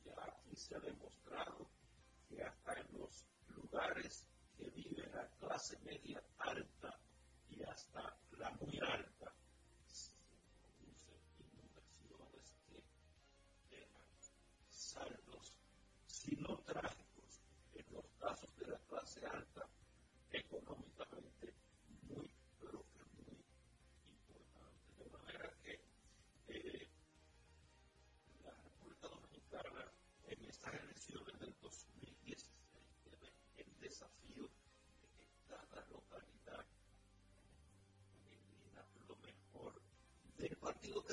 [0.03, 1.69] ya aquí se ha demostrado
[2.27, 4.27] que hasta en los lugares
[4.72, 6.99] vive la clase media alta
[7.49, 9.34] y hasta la muy alta.
[9.88, 10.11] Se
[10.61, 14.07] producen inundaciones que dejan
[14.69, 15.57] saldos,
[16.07, 16.97] si no trágicos,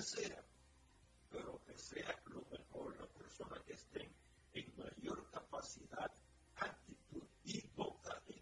[0.04, 0.44] sea,
[1.30, 4.14] pero que sea lo mejor la persona que estén
[4.52, 6.12] en mayor capacidad,
[6.56, 7.60] actitud y,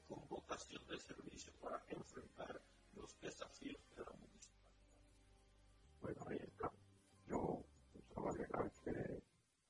[0.09, 2.61] con vocación de servicio para enfrentar
[2.95, 4.63] los desafíos de la municipalidad.
[6.01, 6.71] Bueno, ahí está.
[7.27, 7.65] Yo
[8.13, 9.23] solo agregar que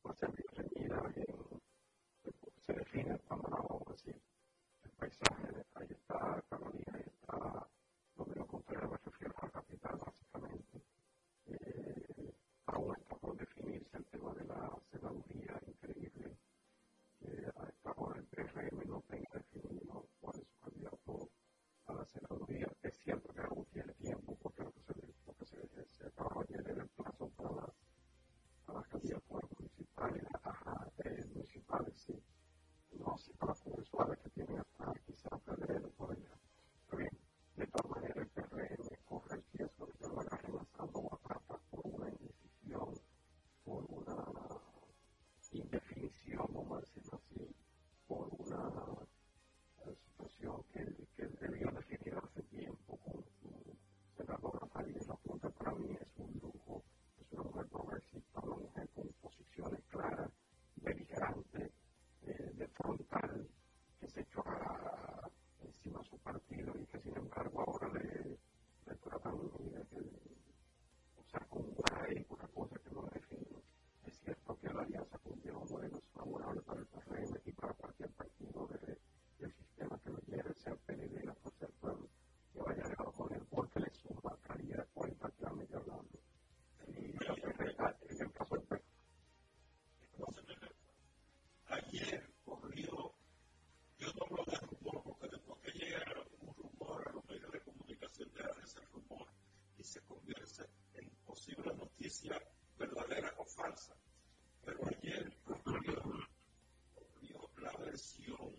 [0.04, 1.62] va a ser bien reñida en
[2.66, 4.20] se define el panorama, vamos a decir,
[4.84, 5.66] el paisaje.
[5.74, 7.68] Ahí está Carolina, ahí está
[8.16, 10.82] Domingo Contreras, me refiero a la capital, básicamente.
[11.46, 12.34] Eh,
[12.66, 16.36] aún está por definirse el tema de la senaduría, increíble
[17.20, 21.30] que a esta hora el PRM no tenga definido cuál es su candidato
[21.86, 22.66] a la senaduría.
[22.82, 24.94] Es cierto que aún tiene tiempo, porque lo que se,
[25.26, 27.74] lo que se, se acababa ayer era el plazo para las,
[28.66, 32.20] para las candidaturas municipales, ajá, eh, municipales, sí.
[32.98, 36.38] No, sí, para las congresuales que tienen hasta quizás febrero, por allá.
[36.88, 37.18] Pero bien,
[37.56, 41.86] de todas maneras, el PRM corre el riesgo de que lo agarren lanzando batata por
[41.86, 43.00] una indecisión,
[43.64, 44.14] por una
[45.58, 47.54] indefinición, vamos a decirlo así,
[48.06, 48.62] por una
[49.86, 50.84] eh, situación que,
[51.16, 53.76] que debió definir hace tiempo con su
[54.16, 55.48] senadora Farideh La Punta.
[55.50, 56.82] Para mí es un lujo,
[57.20, 60.30] es una mujer progresista, una mujer con posiciones claras,
[60.76, 61.70] beligerantes,
[62.26, 63.48] eh, de frontal,
[64.00, 65.28] que se echó a,
[65.62, 68.38] encima de su partido y que sin embargo ahora le,
[68.86, 70.10] le tratan de, de,
[71.16, 73.62] o sea, con una E, una cosa que no define.
[74.06, 77.72] Es cierto que la alianza con Diego Moreno es favorable para el PRM y para
[77.74, 78.98] cualquier partido de,
[79.38, 82.08] del sistema que lo lleve, sea PLD, la Fuerza del Pueblo,
[82.52, 86.18] que vaya a con él, porque le suma calidad cualitativamente hablando.
[86.86, 88.82] Y la PRM, en el caso del PRM.
[91.68, 93.14] Ayer corrió,
[93.98, 96.04] yo no hablo de rumor, porque después que llega
[96.40, 99.26] un rumor a los medios de comunicación deja de ser rumor
[100.40, 102.42] y se convierte en posible noticia
[102.78, 103.94] verdadera o falsa.
[104.64, 106.02] Pero ayer corrió,
[106.94, 108.54] corrió la versión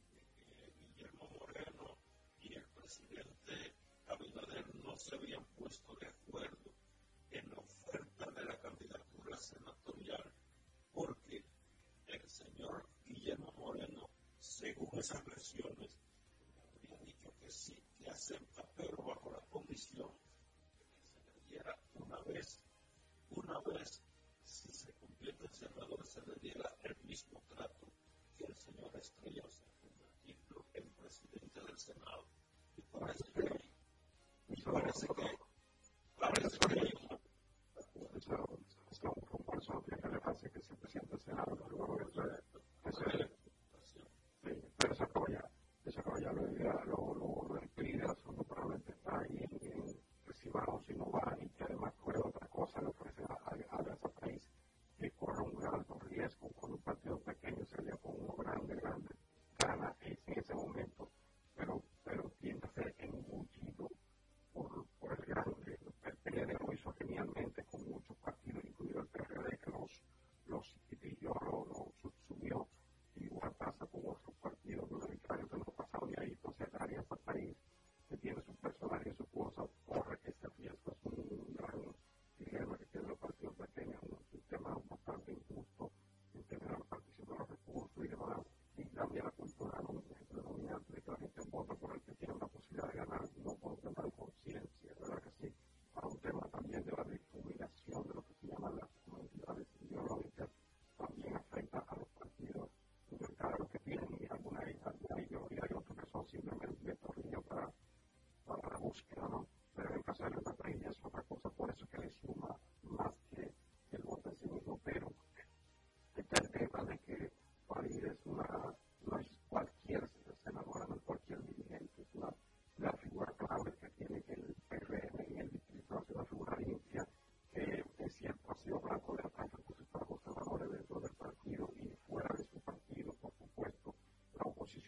[0.00, 1.98] de que Guillermo Moreno
[2.40, 3.74] y el presidente
[4.06, 6.72] Abinader no se habían puesto de acuerdo
[7.30, 10.32] en la oferta de la candidatura senatorial
[10.92, 11.44] porque
[12.08, 14.08] el señor Guillermo Moreno,
[14.38, 15.79] según esas versiones,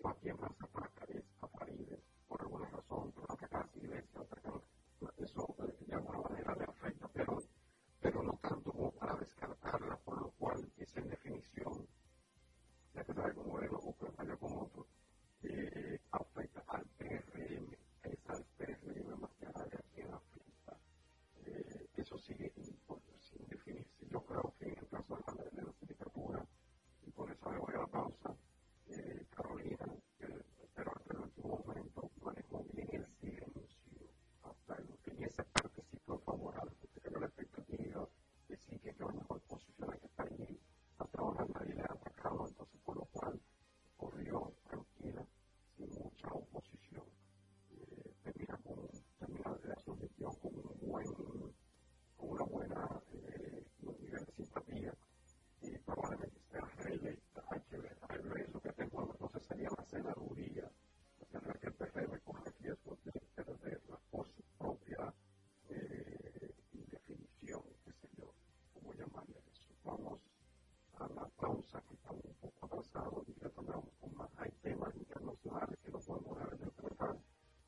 [0.03, 0.37] Joaquim
[71.43, 74.31] causa que estamos un poco atrasados y retornamos con más.
[74.39, 77.17] Hay temas internacionales que no podemos dejar de tratar,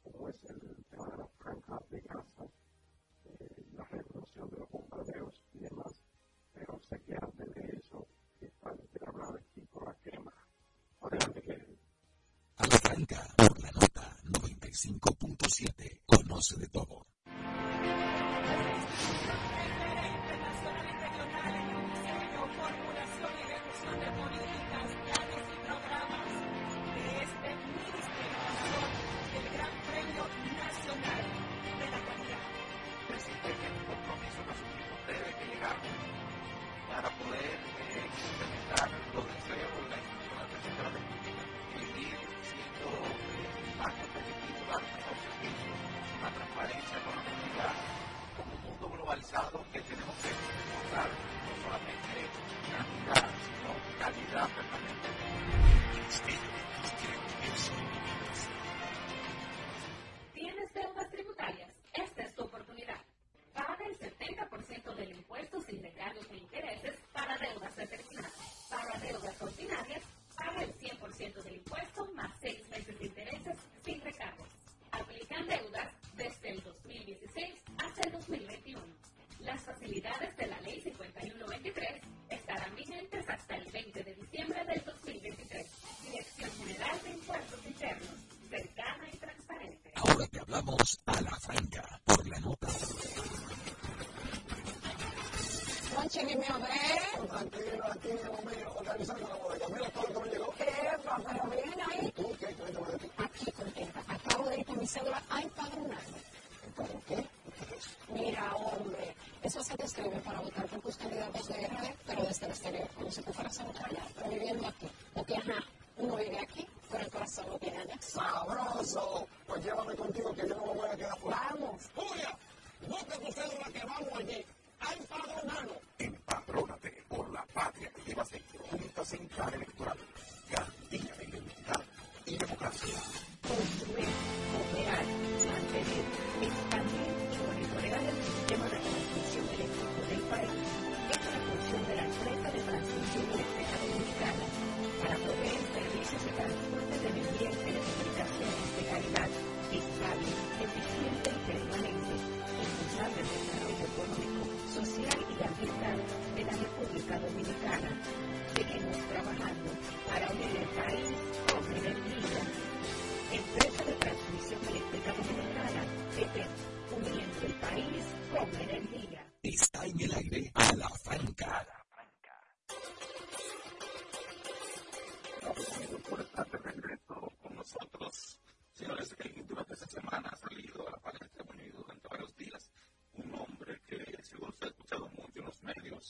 [0.05, 2.44] como es el tema de la franja de Gaza,
[3.24, 5.92] eh, la revolución de los bombardeos y demás.
[6.52, 8.06] Pero sé que antes de eso,
[8.40, 10.32] está el de hablar aquí con la crema.
[11.01, 11.76] Adelante, que
[12.59, 17.14] A la franca, por la nota 95.7, conoce de todo.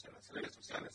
[0.03, 0.94] Han indicado las autoridades,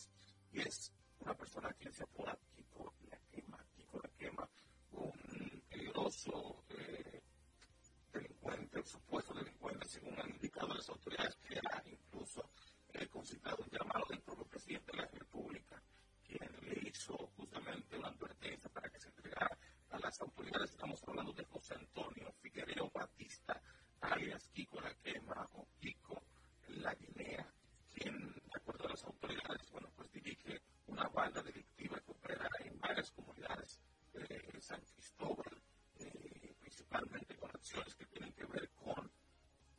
[37.71, 39.09] situaciones que tienen que ver con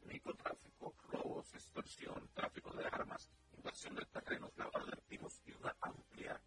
[0.06, 6.40] microtráfico, robos, extorsión, tráfico de armas, invasión de terrenos, lavado de activos y una amplia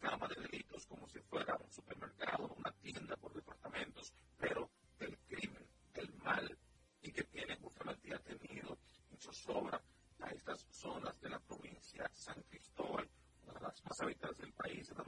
[0.00, 4.68] gama de delitos como si fuera un supermercado, una tienda por departamentos, pero
[4.98, 5.64] del crimen,
[5.94, 6.58] del mal,
[7.02, 8.76] y que tiene justamente ha tenido
[9.10, 9.80] mucho sobra
[10.20, 13.08] a estas zonas de la provincia San Cristóbal,
[13.44, 15.04] una de las más habitadas del país, una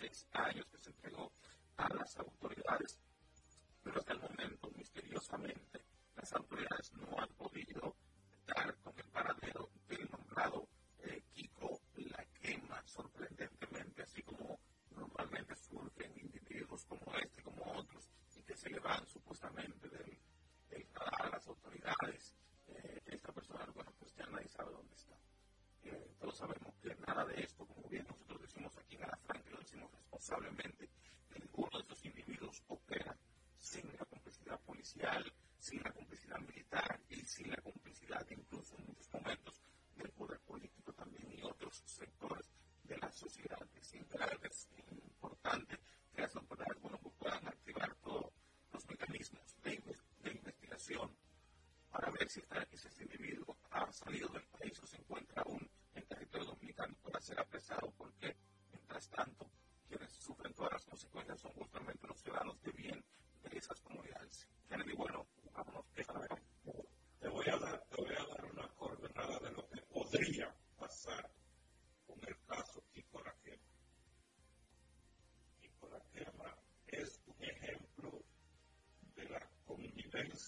[0.00, 1.27] 16 años que se entregó.
[30.28, 30.90] responsablemente,
[31.38, 33.16] ninguno de esos individuos opera
[33.58, 35.27] sin la complicidad policial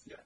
[0.07, 0.17] yeah.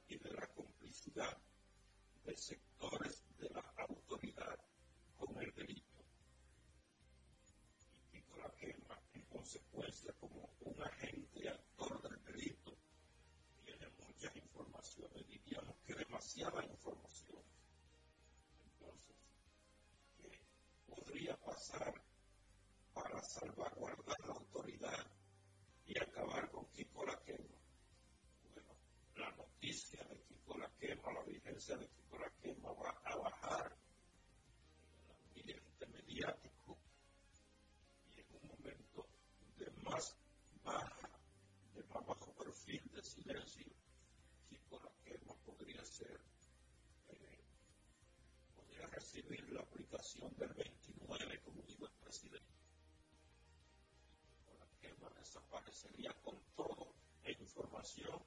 [55.84, 56.94] sería con todo
[57.24, 58.23] e información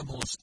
[0.00, 0.39] rebels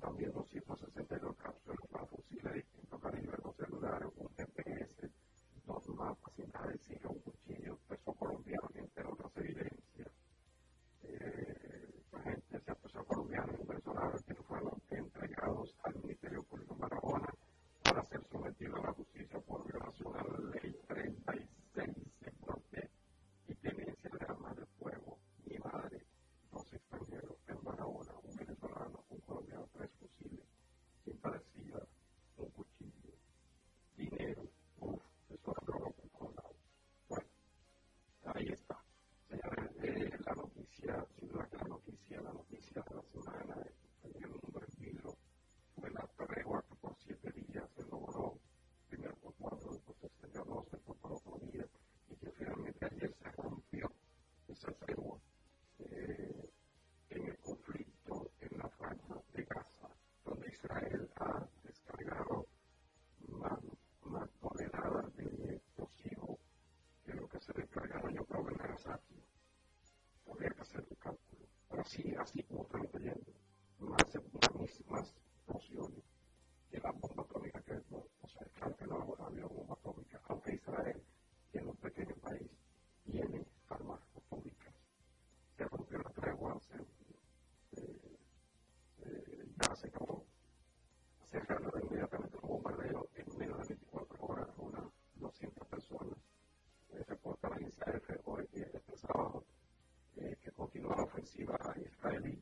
[0.00, 1.60] también los hijos, 60 kilogramos.
[42.10, 43.04] 必要なので、資格の
[91.30, 94.84] cercano inmediatamente a un bombardeo en menos de 24 horas a unas
[95.14, 96.18] 200 personas.
[96.90, 99.44] Eh, reporta la agencia AFO que este sábado
[100.16, 102.39] eh, que continúa la ofensiva israelí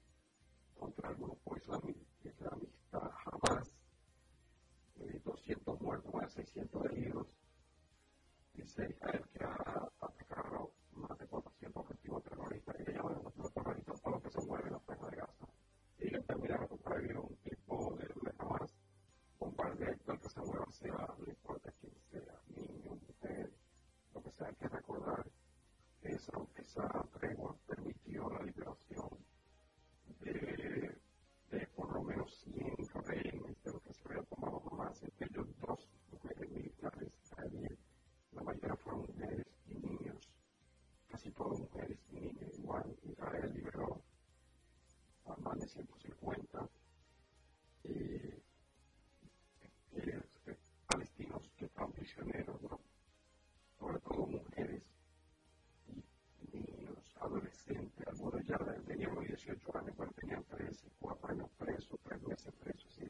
[58.49, 58.57] ya
[58.87, 63.05] teníamos 18 años cuando tenían 13, 4 años presos, 3 meses presos, sí.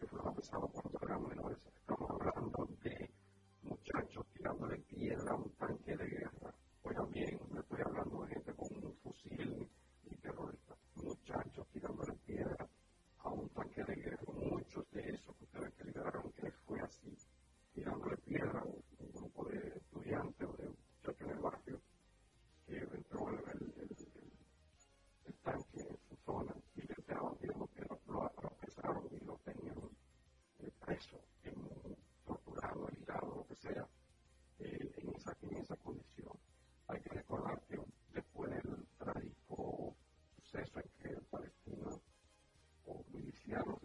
[0.00, 1.42] Yo fui bautizado por otro ramo de la
[43.48, 43.75] you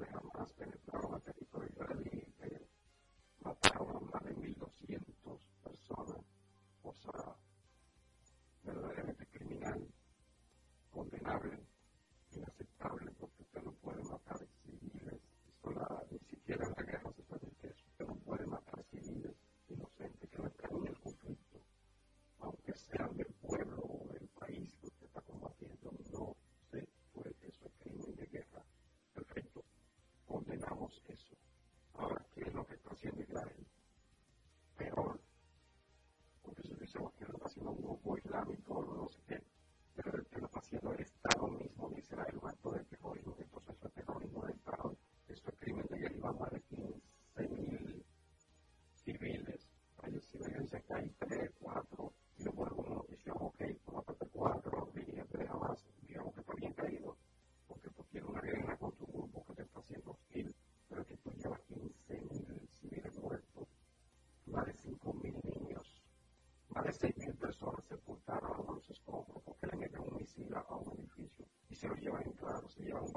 [31.07, 31.40] eso.
[66.83, 71.45] de 6.000 personas sepultaron a los escombros porque le meten un misil a un edificio
[71.69, 73.07] y se lo llevan en claro, se llevan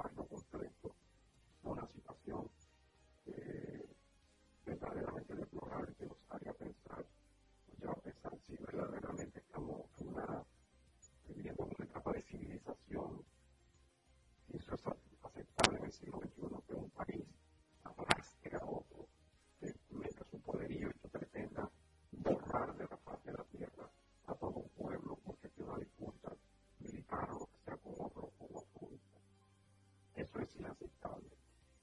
[30.35, 31.31] eso es inaceptable.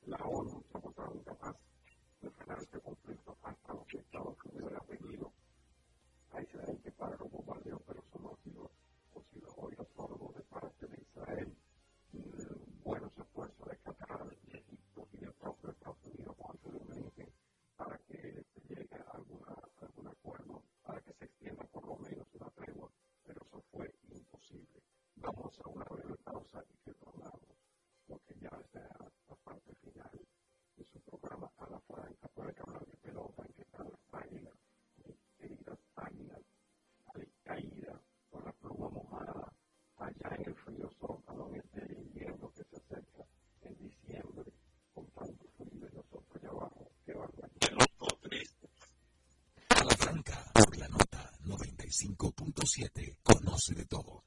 [0.05, 1.55] La ONU se ha mostrado incapaz
[2.21, 3.00] de frenar este conflicto.
[52.01, 53.17] 5.7.
[53.21, 54.23] Conoce de todo.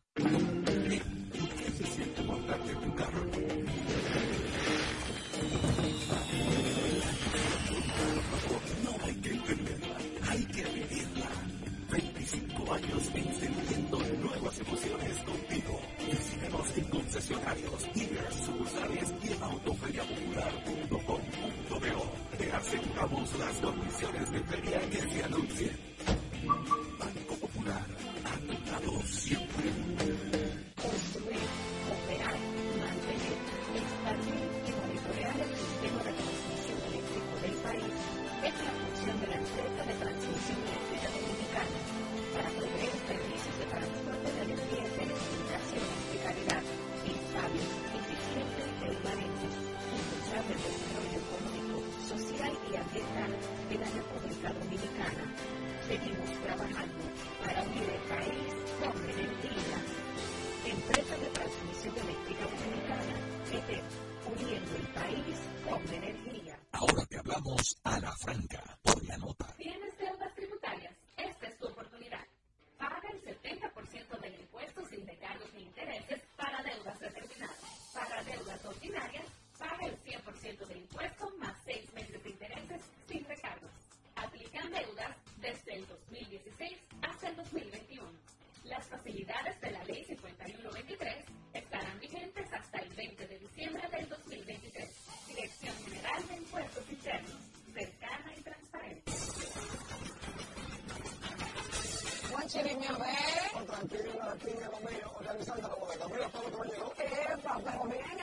[107.63, 108.23] 快我们来了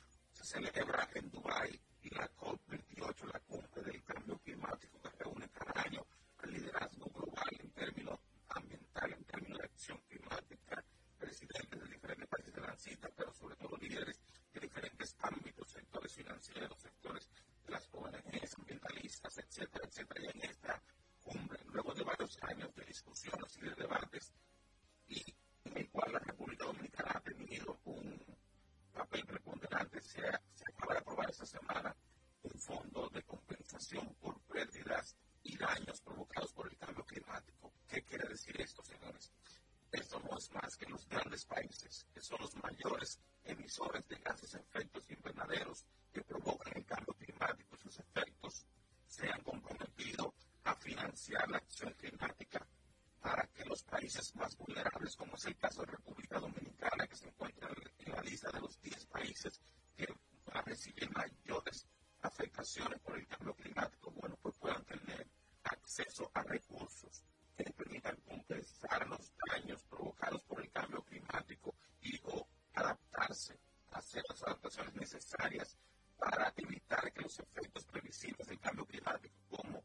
[22.91, 24.33] discusiones y de debates,
[25.07, 25.23] y
[25.63, 28.30] en el cual la República Dominicana ha tenido un
[28.91, 30.21] papel preponderante, se,
[30.53, 31.95] se acaba de aprobar esta semana
[32.43, 37.73] un fondo de compensación por pérdidas y daños provocados por el cambio climático.
[37.87, 39.31] ¿Qué quiere decir esto, señores?
[39.91, 44.53] Esto no es más que los grandes países, que son los mayores emisores de gases
[44.55, 48.65] efectos invernaderos que provocan el cambio climático y sus efectos,
[49.07, 52.65] se han comprometido a financiar la acción climática
[53.21, 57.27] para que los países más vulnerables, como es el caso de República Dominicana, que se
[57.27, 57.69] encuentra
[57.99, 59.61] en la lista de los 10 países
[59.95, 60.07] que
[60.45, 61.85] van a recibir mayores
[62.21, 65.27] afectaciones por el cambio climático, bueno, pues puedan tener
[65.63, 67.23] acceso a recursos
[67.55, 73.59] que les permitan compensar los daños provocados por el cambio climático y o adaptarse,
[73.91, 75.77] hacer las adaptaciones necesarias
[76.17, 79.83] para evitar que los efectos previsibles del cambio climático, como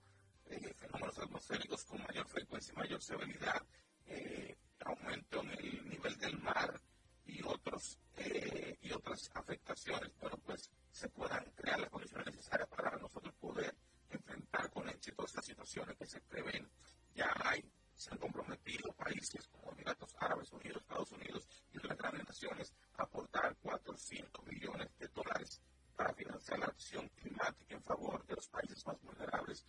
[0.51, 3.63] eh, fenómenos atmosféricos con mayor frecuencia y mayor severidad,
[4.07, 6.81] eh, aumento en el nivel del mar
[7.25, 12.97] y otros eh, y otras afectaciones, bueno, pues se puedan crear las condiciones necesarias para
[12.97, 13.75] nosotros poder
[14.11, 16.69] enfrentar con éxito estas situaciones que se prevén.
[17.15, 17.65] Ya hay,
[17.95, 23.03] se han comprometido países como Emiratos Árabes Unidos, Estados Unidos y otras grandes naciones a
[23.03, 25.61] aportar 400 millones de dólares
[25.97, 29.65] para financiar la acción climática en favor de los países más vulnerables,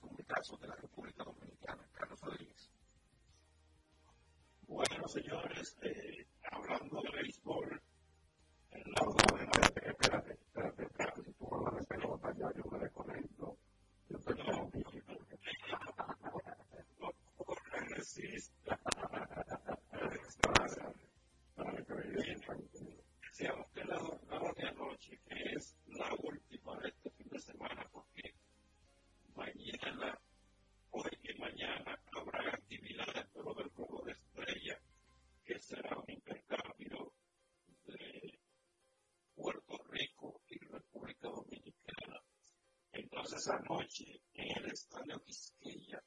[0.00, 1.86] como el caso de la República Dominicana.
[1.92, 2.70] Carlos Rodríguez.
[4.66, 7.82] Bueno, señores, eh, hablando de béisbol,
[8.70, 13.56] la espérate, espérate, espérate, espérate, si tú hablas de pelota ya yo me desconecto.
[14.08, 14.70] Yo estoy no,
[17.94, 18.78] resista.
[21.54, 23.04] Para que me tranquilo.
[23.20, 27.91] Decíamos que la jornada de anoche, que es la última de este fin de semana,
[29.42, 30.16] mañana,
[30.90, 34.80] hoy y mañana habrá actividades, pero del juego de estrella,
[35.44, 37.12] que será un intercambio
[37.86, 38.38] de
[39.34, 42.20] Puerto Rico y República Dominicana.
[42.92, 46.00] Entonces anoche, en el estadio Quisqueya,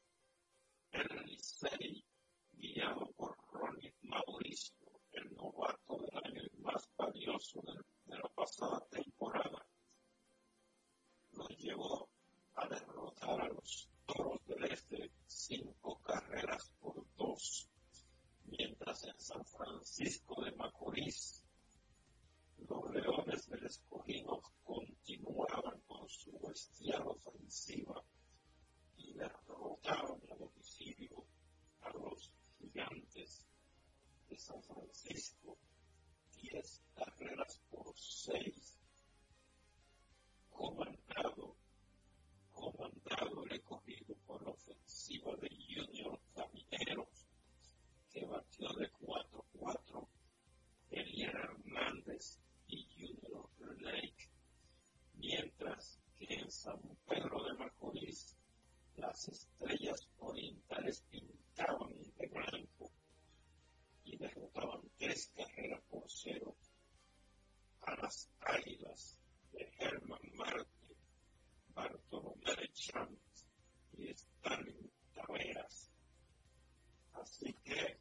[0.91, 2.06] el Licey,
[2.53, 9.66] guiado por Ronnie Mauricio, el novato del año más valioso de, de la pasada temporada,
[11.34, 12.14] lo llevó
[12.56, 17.69] a derrotar a los Toros del Este cinco carreras por dos,
[18.45, 21.44] mientras en San Francisco de Macorís
[22.68, 28.03] los Leones del Escogido continuaban con su bestial ofensiva
[28.98, 31.26] y derrotaron a domicilio
[31.82, 33.45] a los gigantes
[34.30, 35.57] de San Francisco,
[36.41, 38.80] 10 carreras por 6,
[40.49, 41.56] comandado,
[42.71, 47.27] comandado recogido por la ofensiva de Junior Camineros,
[48.11, 50.07] que batió de 4-4,
[50.89, 53.49] Elian Hernández y Junior
[53.81, 54.29] Lake,
[55.13, 58.35] mientras que en San Pedro de Macorís
[58.95, 62.91] las estrellas orientales pintaban de blanco
[64.05, 66.55] y derrotaban tres carreras por cero
[67.81, 69.19] a las águilas
[69.51, 70.64] de Herman Marte,
[72.76, 73.47] Chávez
[73.97, 75.89] y Stalin Taveras.
[77.14, 77.97] Así que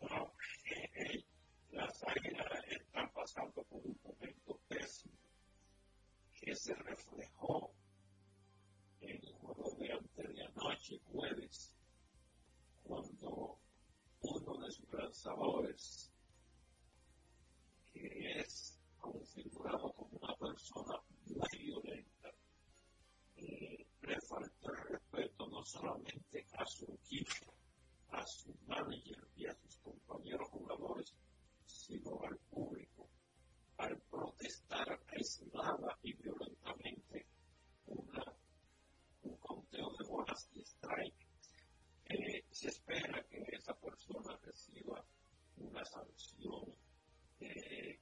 [0.00, 0.32] no,
[0.94, 1.24] eh,
[1.72, 5.14] las águilas están pasando por un momento pésimo
[6.34, 7.70] que se reflejó
[9.00, 11.74] en el juego de antes de anoche, jueves,
[12.82, 13.58] cuando
[14.22, 16.10] uno de sus lanzadores,
[17.92, 18.67] que es
[19.12, 20.94] configurado como una persona
[21.26, 22.30] muy violenta,
[23.36, 27.54] eh, le falta el respeto no solamente a su equipo,
[28.10, 31.14] a su manager y a sus compañeros jugadores,
[31.64, 33.08] sino al público,
[33.78, 37.26] al protestar aislada y violentamente
[37.86, 41.26] un conteo de bolas y strike.
[42.10, 45.04] Eh, se espera que esa persona reciba
[45.56, 46.74] una sanción
[47.40, 48.00] eh,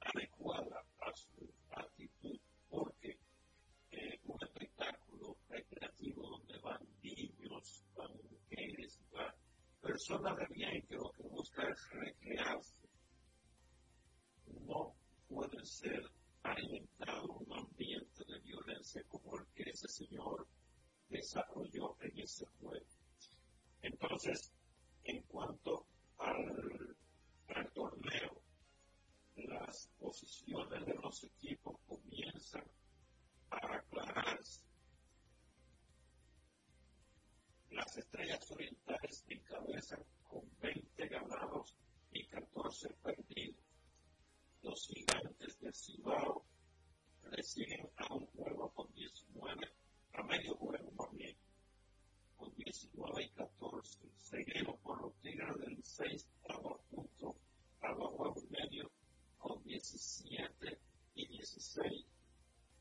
[0.00, 2.38] adecuada a su actitud,
[2.68, 3.18] porque
[3.90, 9.34] eh, un espectáculo recreativo donde van niños, van mujeres, van
[9.80, 12.74] personas de bien que lo que buscan es recrearse,
[14.66, 14.94] no
[15.28, 16.02] puede ser
[16.42, 20.46] alimentado un ambiente de violencia como el que ese señor
[21.08, 22.86] desarrolló en ese juego.
[23.82, 24.52] Entonces,
[25.04, 25.86] en cuanto
[26.18, 26.96] al,
[27.48, 28.41] al torneo,
[29.36, 32.64] las posiciones de los equipos comienzan
[33.50, 34.62] a aclararse.
[37.70, 41.76] Las estrellas orientales encabezan con 20 ganados
[42.12, 43.64] y 14 perdidos.
[44.62, 46.44] Los gigantes del Cibao
[47.30, 49.72] le siguen a un juego con 19,
[50.12, 51.36] a medio juego más bien,
[52.36, 53.98] con 19 y 14.
[54.20, 57.36] Seguimos por los Tigres del 6 a 2 puntos,
[57.80, 58.90] a 2 juegos y medio,
[59.42, 60.78] con 17
[61.16, 62.06] y 16.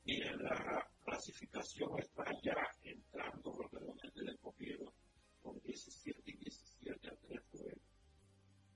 [0.06, 4.94] Y en la clasificación está ya entrando leones del escogido
[5.42, 7.82] con 17 y 17 a 3 juegos.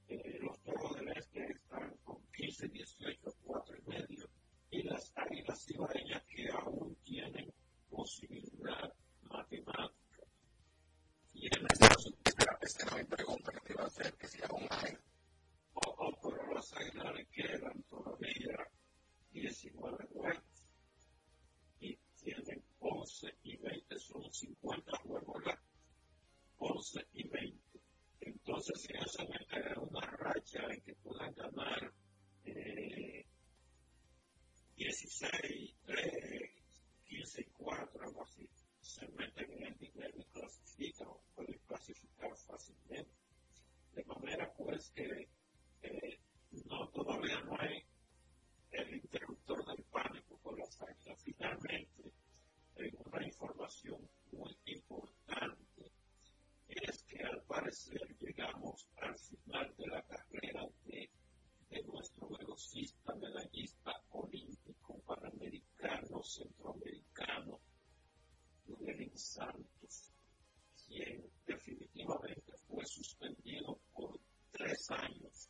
[0.07, 4.29] Eh, los toros del este están con 15, 18, 4 y medio
[4.71, 7.53] y las águilas cibaeñas que aún tienen
[7.89, 10.23] posibilidad matemática.
[11.33, 12.09] Y en este caso,
[13.09, 14.97] pregunta que te iba a hacer, que si aún hay.
[15.75, 18.57] O, o pero las águilas le quedan todavía
[19.31, 20.67] 19 juegos
[21.79, 25.59] y tienen 11 y 20, son 50 juegos, ¿verdad?
[26.57, 27.79] 11 y 20.
[28.21, 31.93] Entonces, si ellos se meten en una racha en que puedan ganar
[32.45, 33.25] eh,
[34.77, 36.11] 16, 3,
[37.05, 38.49] 15 y 4, algo así,
[38.81, 43.11] se meten en el nivel y clasifican o pueden clasificar fácilmente.
[43.93, 45.27] De manera pues que
[45.85, 46.19] eh,
[46.69, 47.83] no, todavía no hay
[48.71, 51.23] el interruptor del pánico con las águilas.
[51.23, 52.11] Finalmente,
[52.77, 55.91] en una información muy importante,
[56.67, 61.09] es que al parecer llegamos al final de la carrera de,
[61.85, 67.59] nuestro velocista medallista olímpico panamericano centroamericano,
[68.67, 70.11] Ludelin Santos,
[70.87, 74.19] quien definitivamente fue suspendido por
[74.51, 75.49] tres años.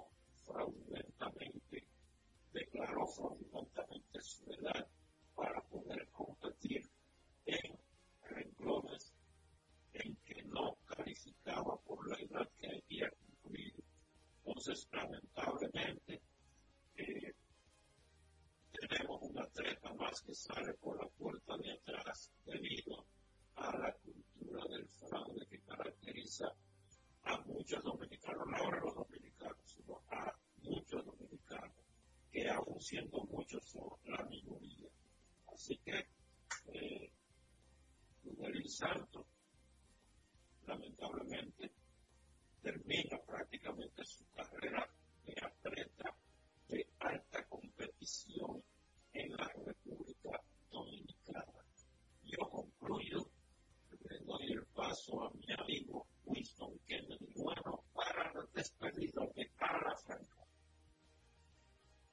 [55.11, 60.47] el paso a mi amigo Winston Kennedy Bueno para la despedida de Ala Franco.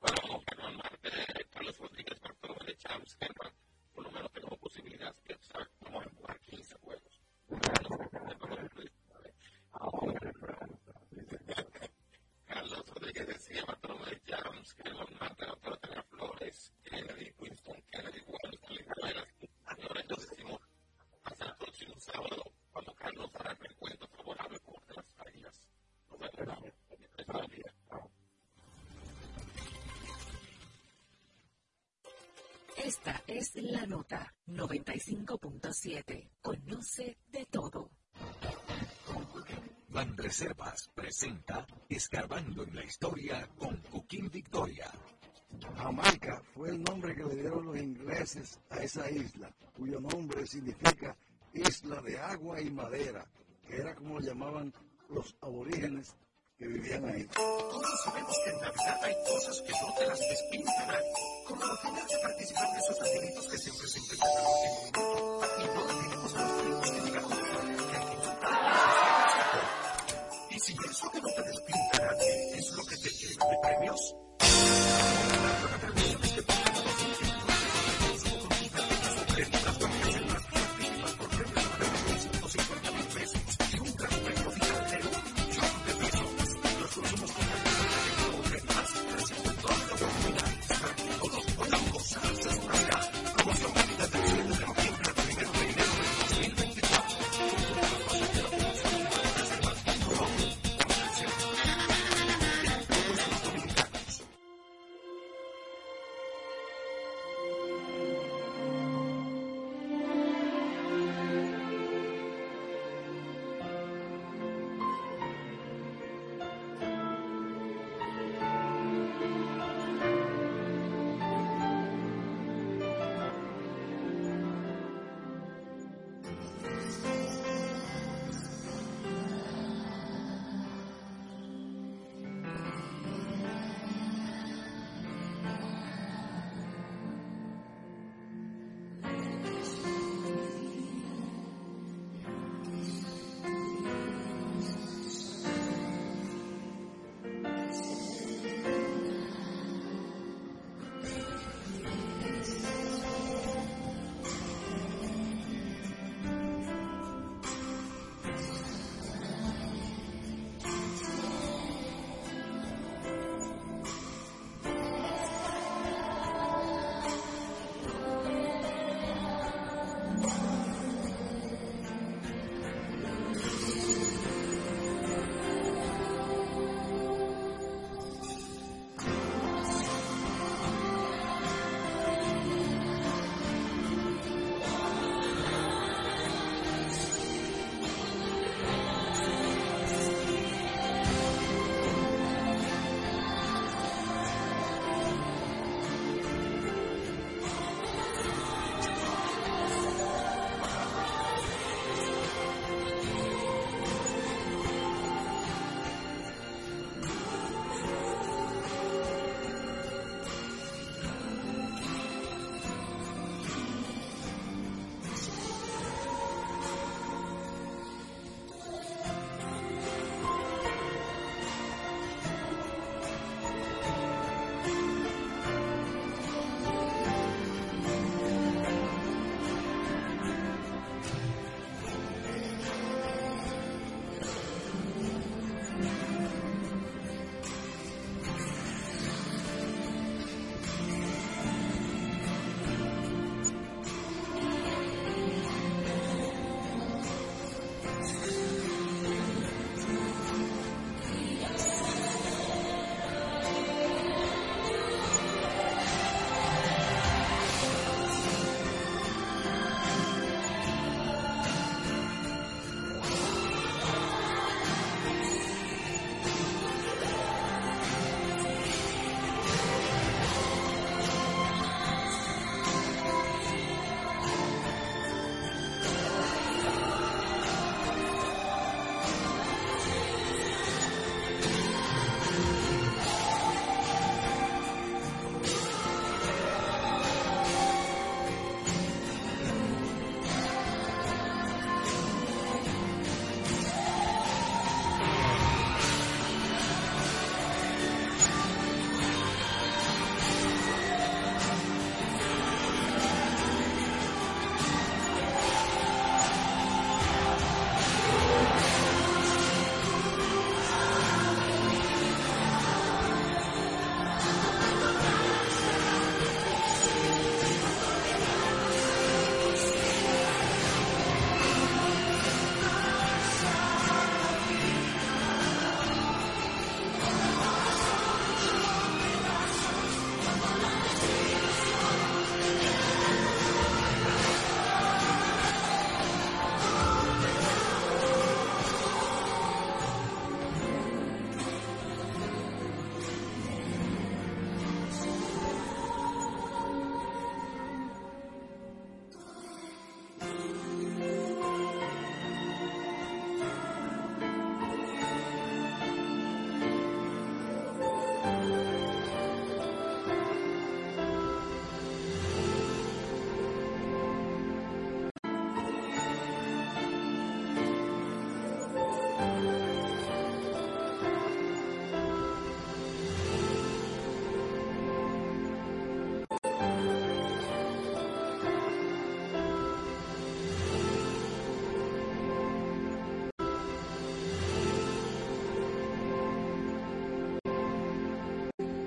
[0.01, 1.11] Bueno, Germán Marte,
[1.51, 3.53] Carlos Rodríguez, Bartolo de Champs, Germán,
[3.95, 7.23] por lo menos tenemos posibilidad de pensar cómo jugar 15 juegos.
[12.47, 18.55] Carlos Rodríguez decía, Bartolo de Champs, Germán Marte, doctora Tania Flores, Kennedy, Winston Kennedy, Juan,
[18.55, 19.27] Stanley Rivera.
[19.65, 20.61] Ahora entonces decimos,
[21.25, 25.69] hasta el próximo sábado, cuando Carlos hará el recuento favorable por las águilas.
[26.11, 26.73] Nos vemos.
[32.84, 36.30] Esta es la nota 95.7.
[36.40, 37.90] Conoce de todo.
[39.88, 44.90] Banreservas presenta Escarbando en la Historia con Coquín Victoria.
[45.76, 51.16] Jamaica fue el nombre que le dieron los ingleses a esa isla, cuyo nombre significa
[51.52, 53.26] isla de agua y madera,
[53.66, 54.72] que era como llamaban
[55.09, 56.14] los aborígenes
[56.59, 57.24] que vivían ahí.
[57.34, 61.05] Todos sabemos que en Navidad hay cosas que no te las despintarán,
[61.55, 65.41] que participar de esos angelitos que siempre se inventan al último minuto.
[65.59, 68.05] Y no tenemos los primos que que hay
[70.51, 70.57] que.
[70.57, 74.15] Y si eso que no te despintarán es lo que te llena de premios,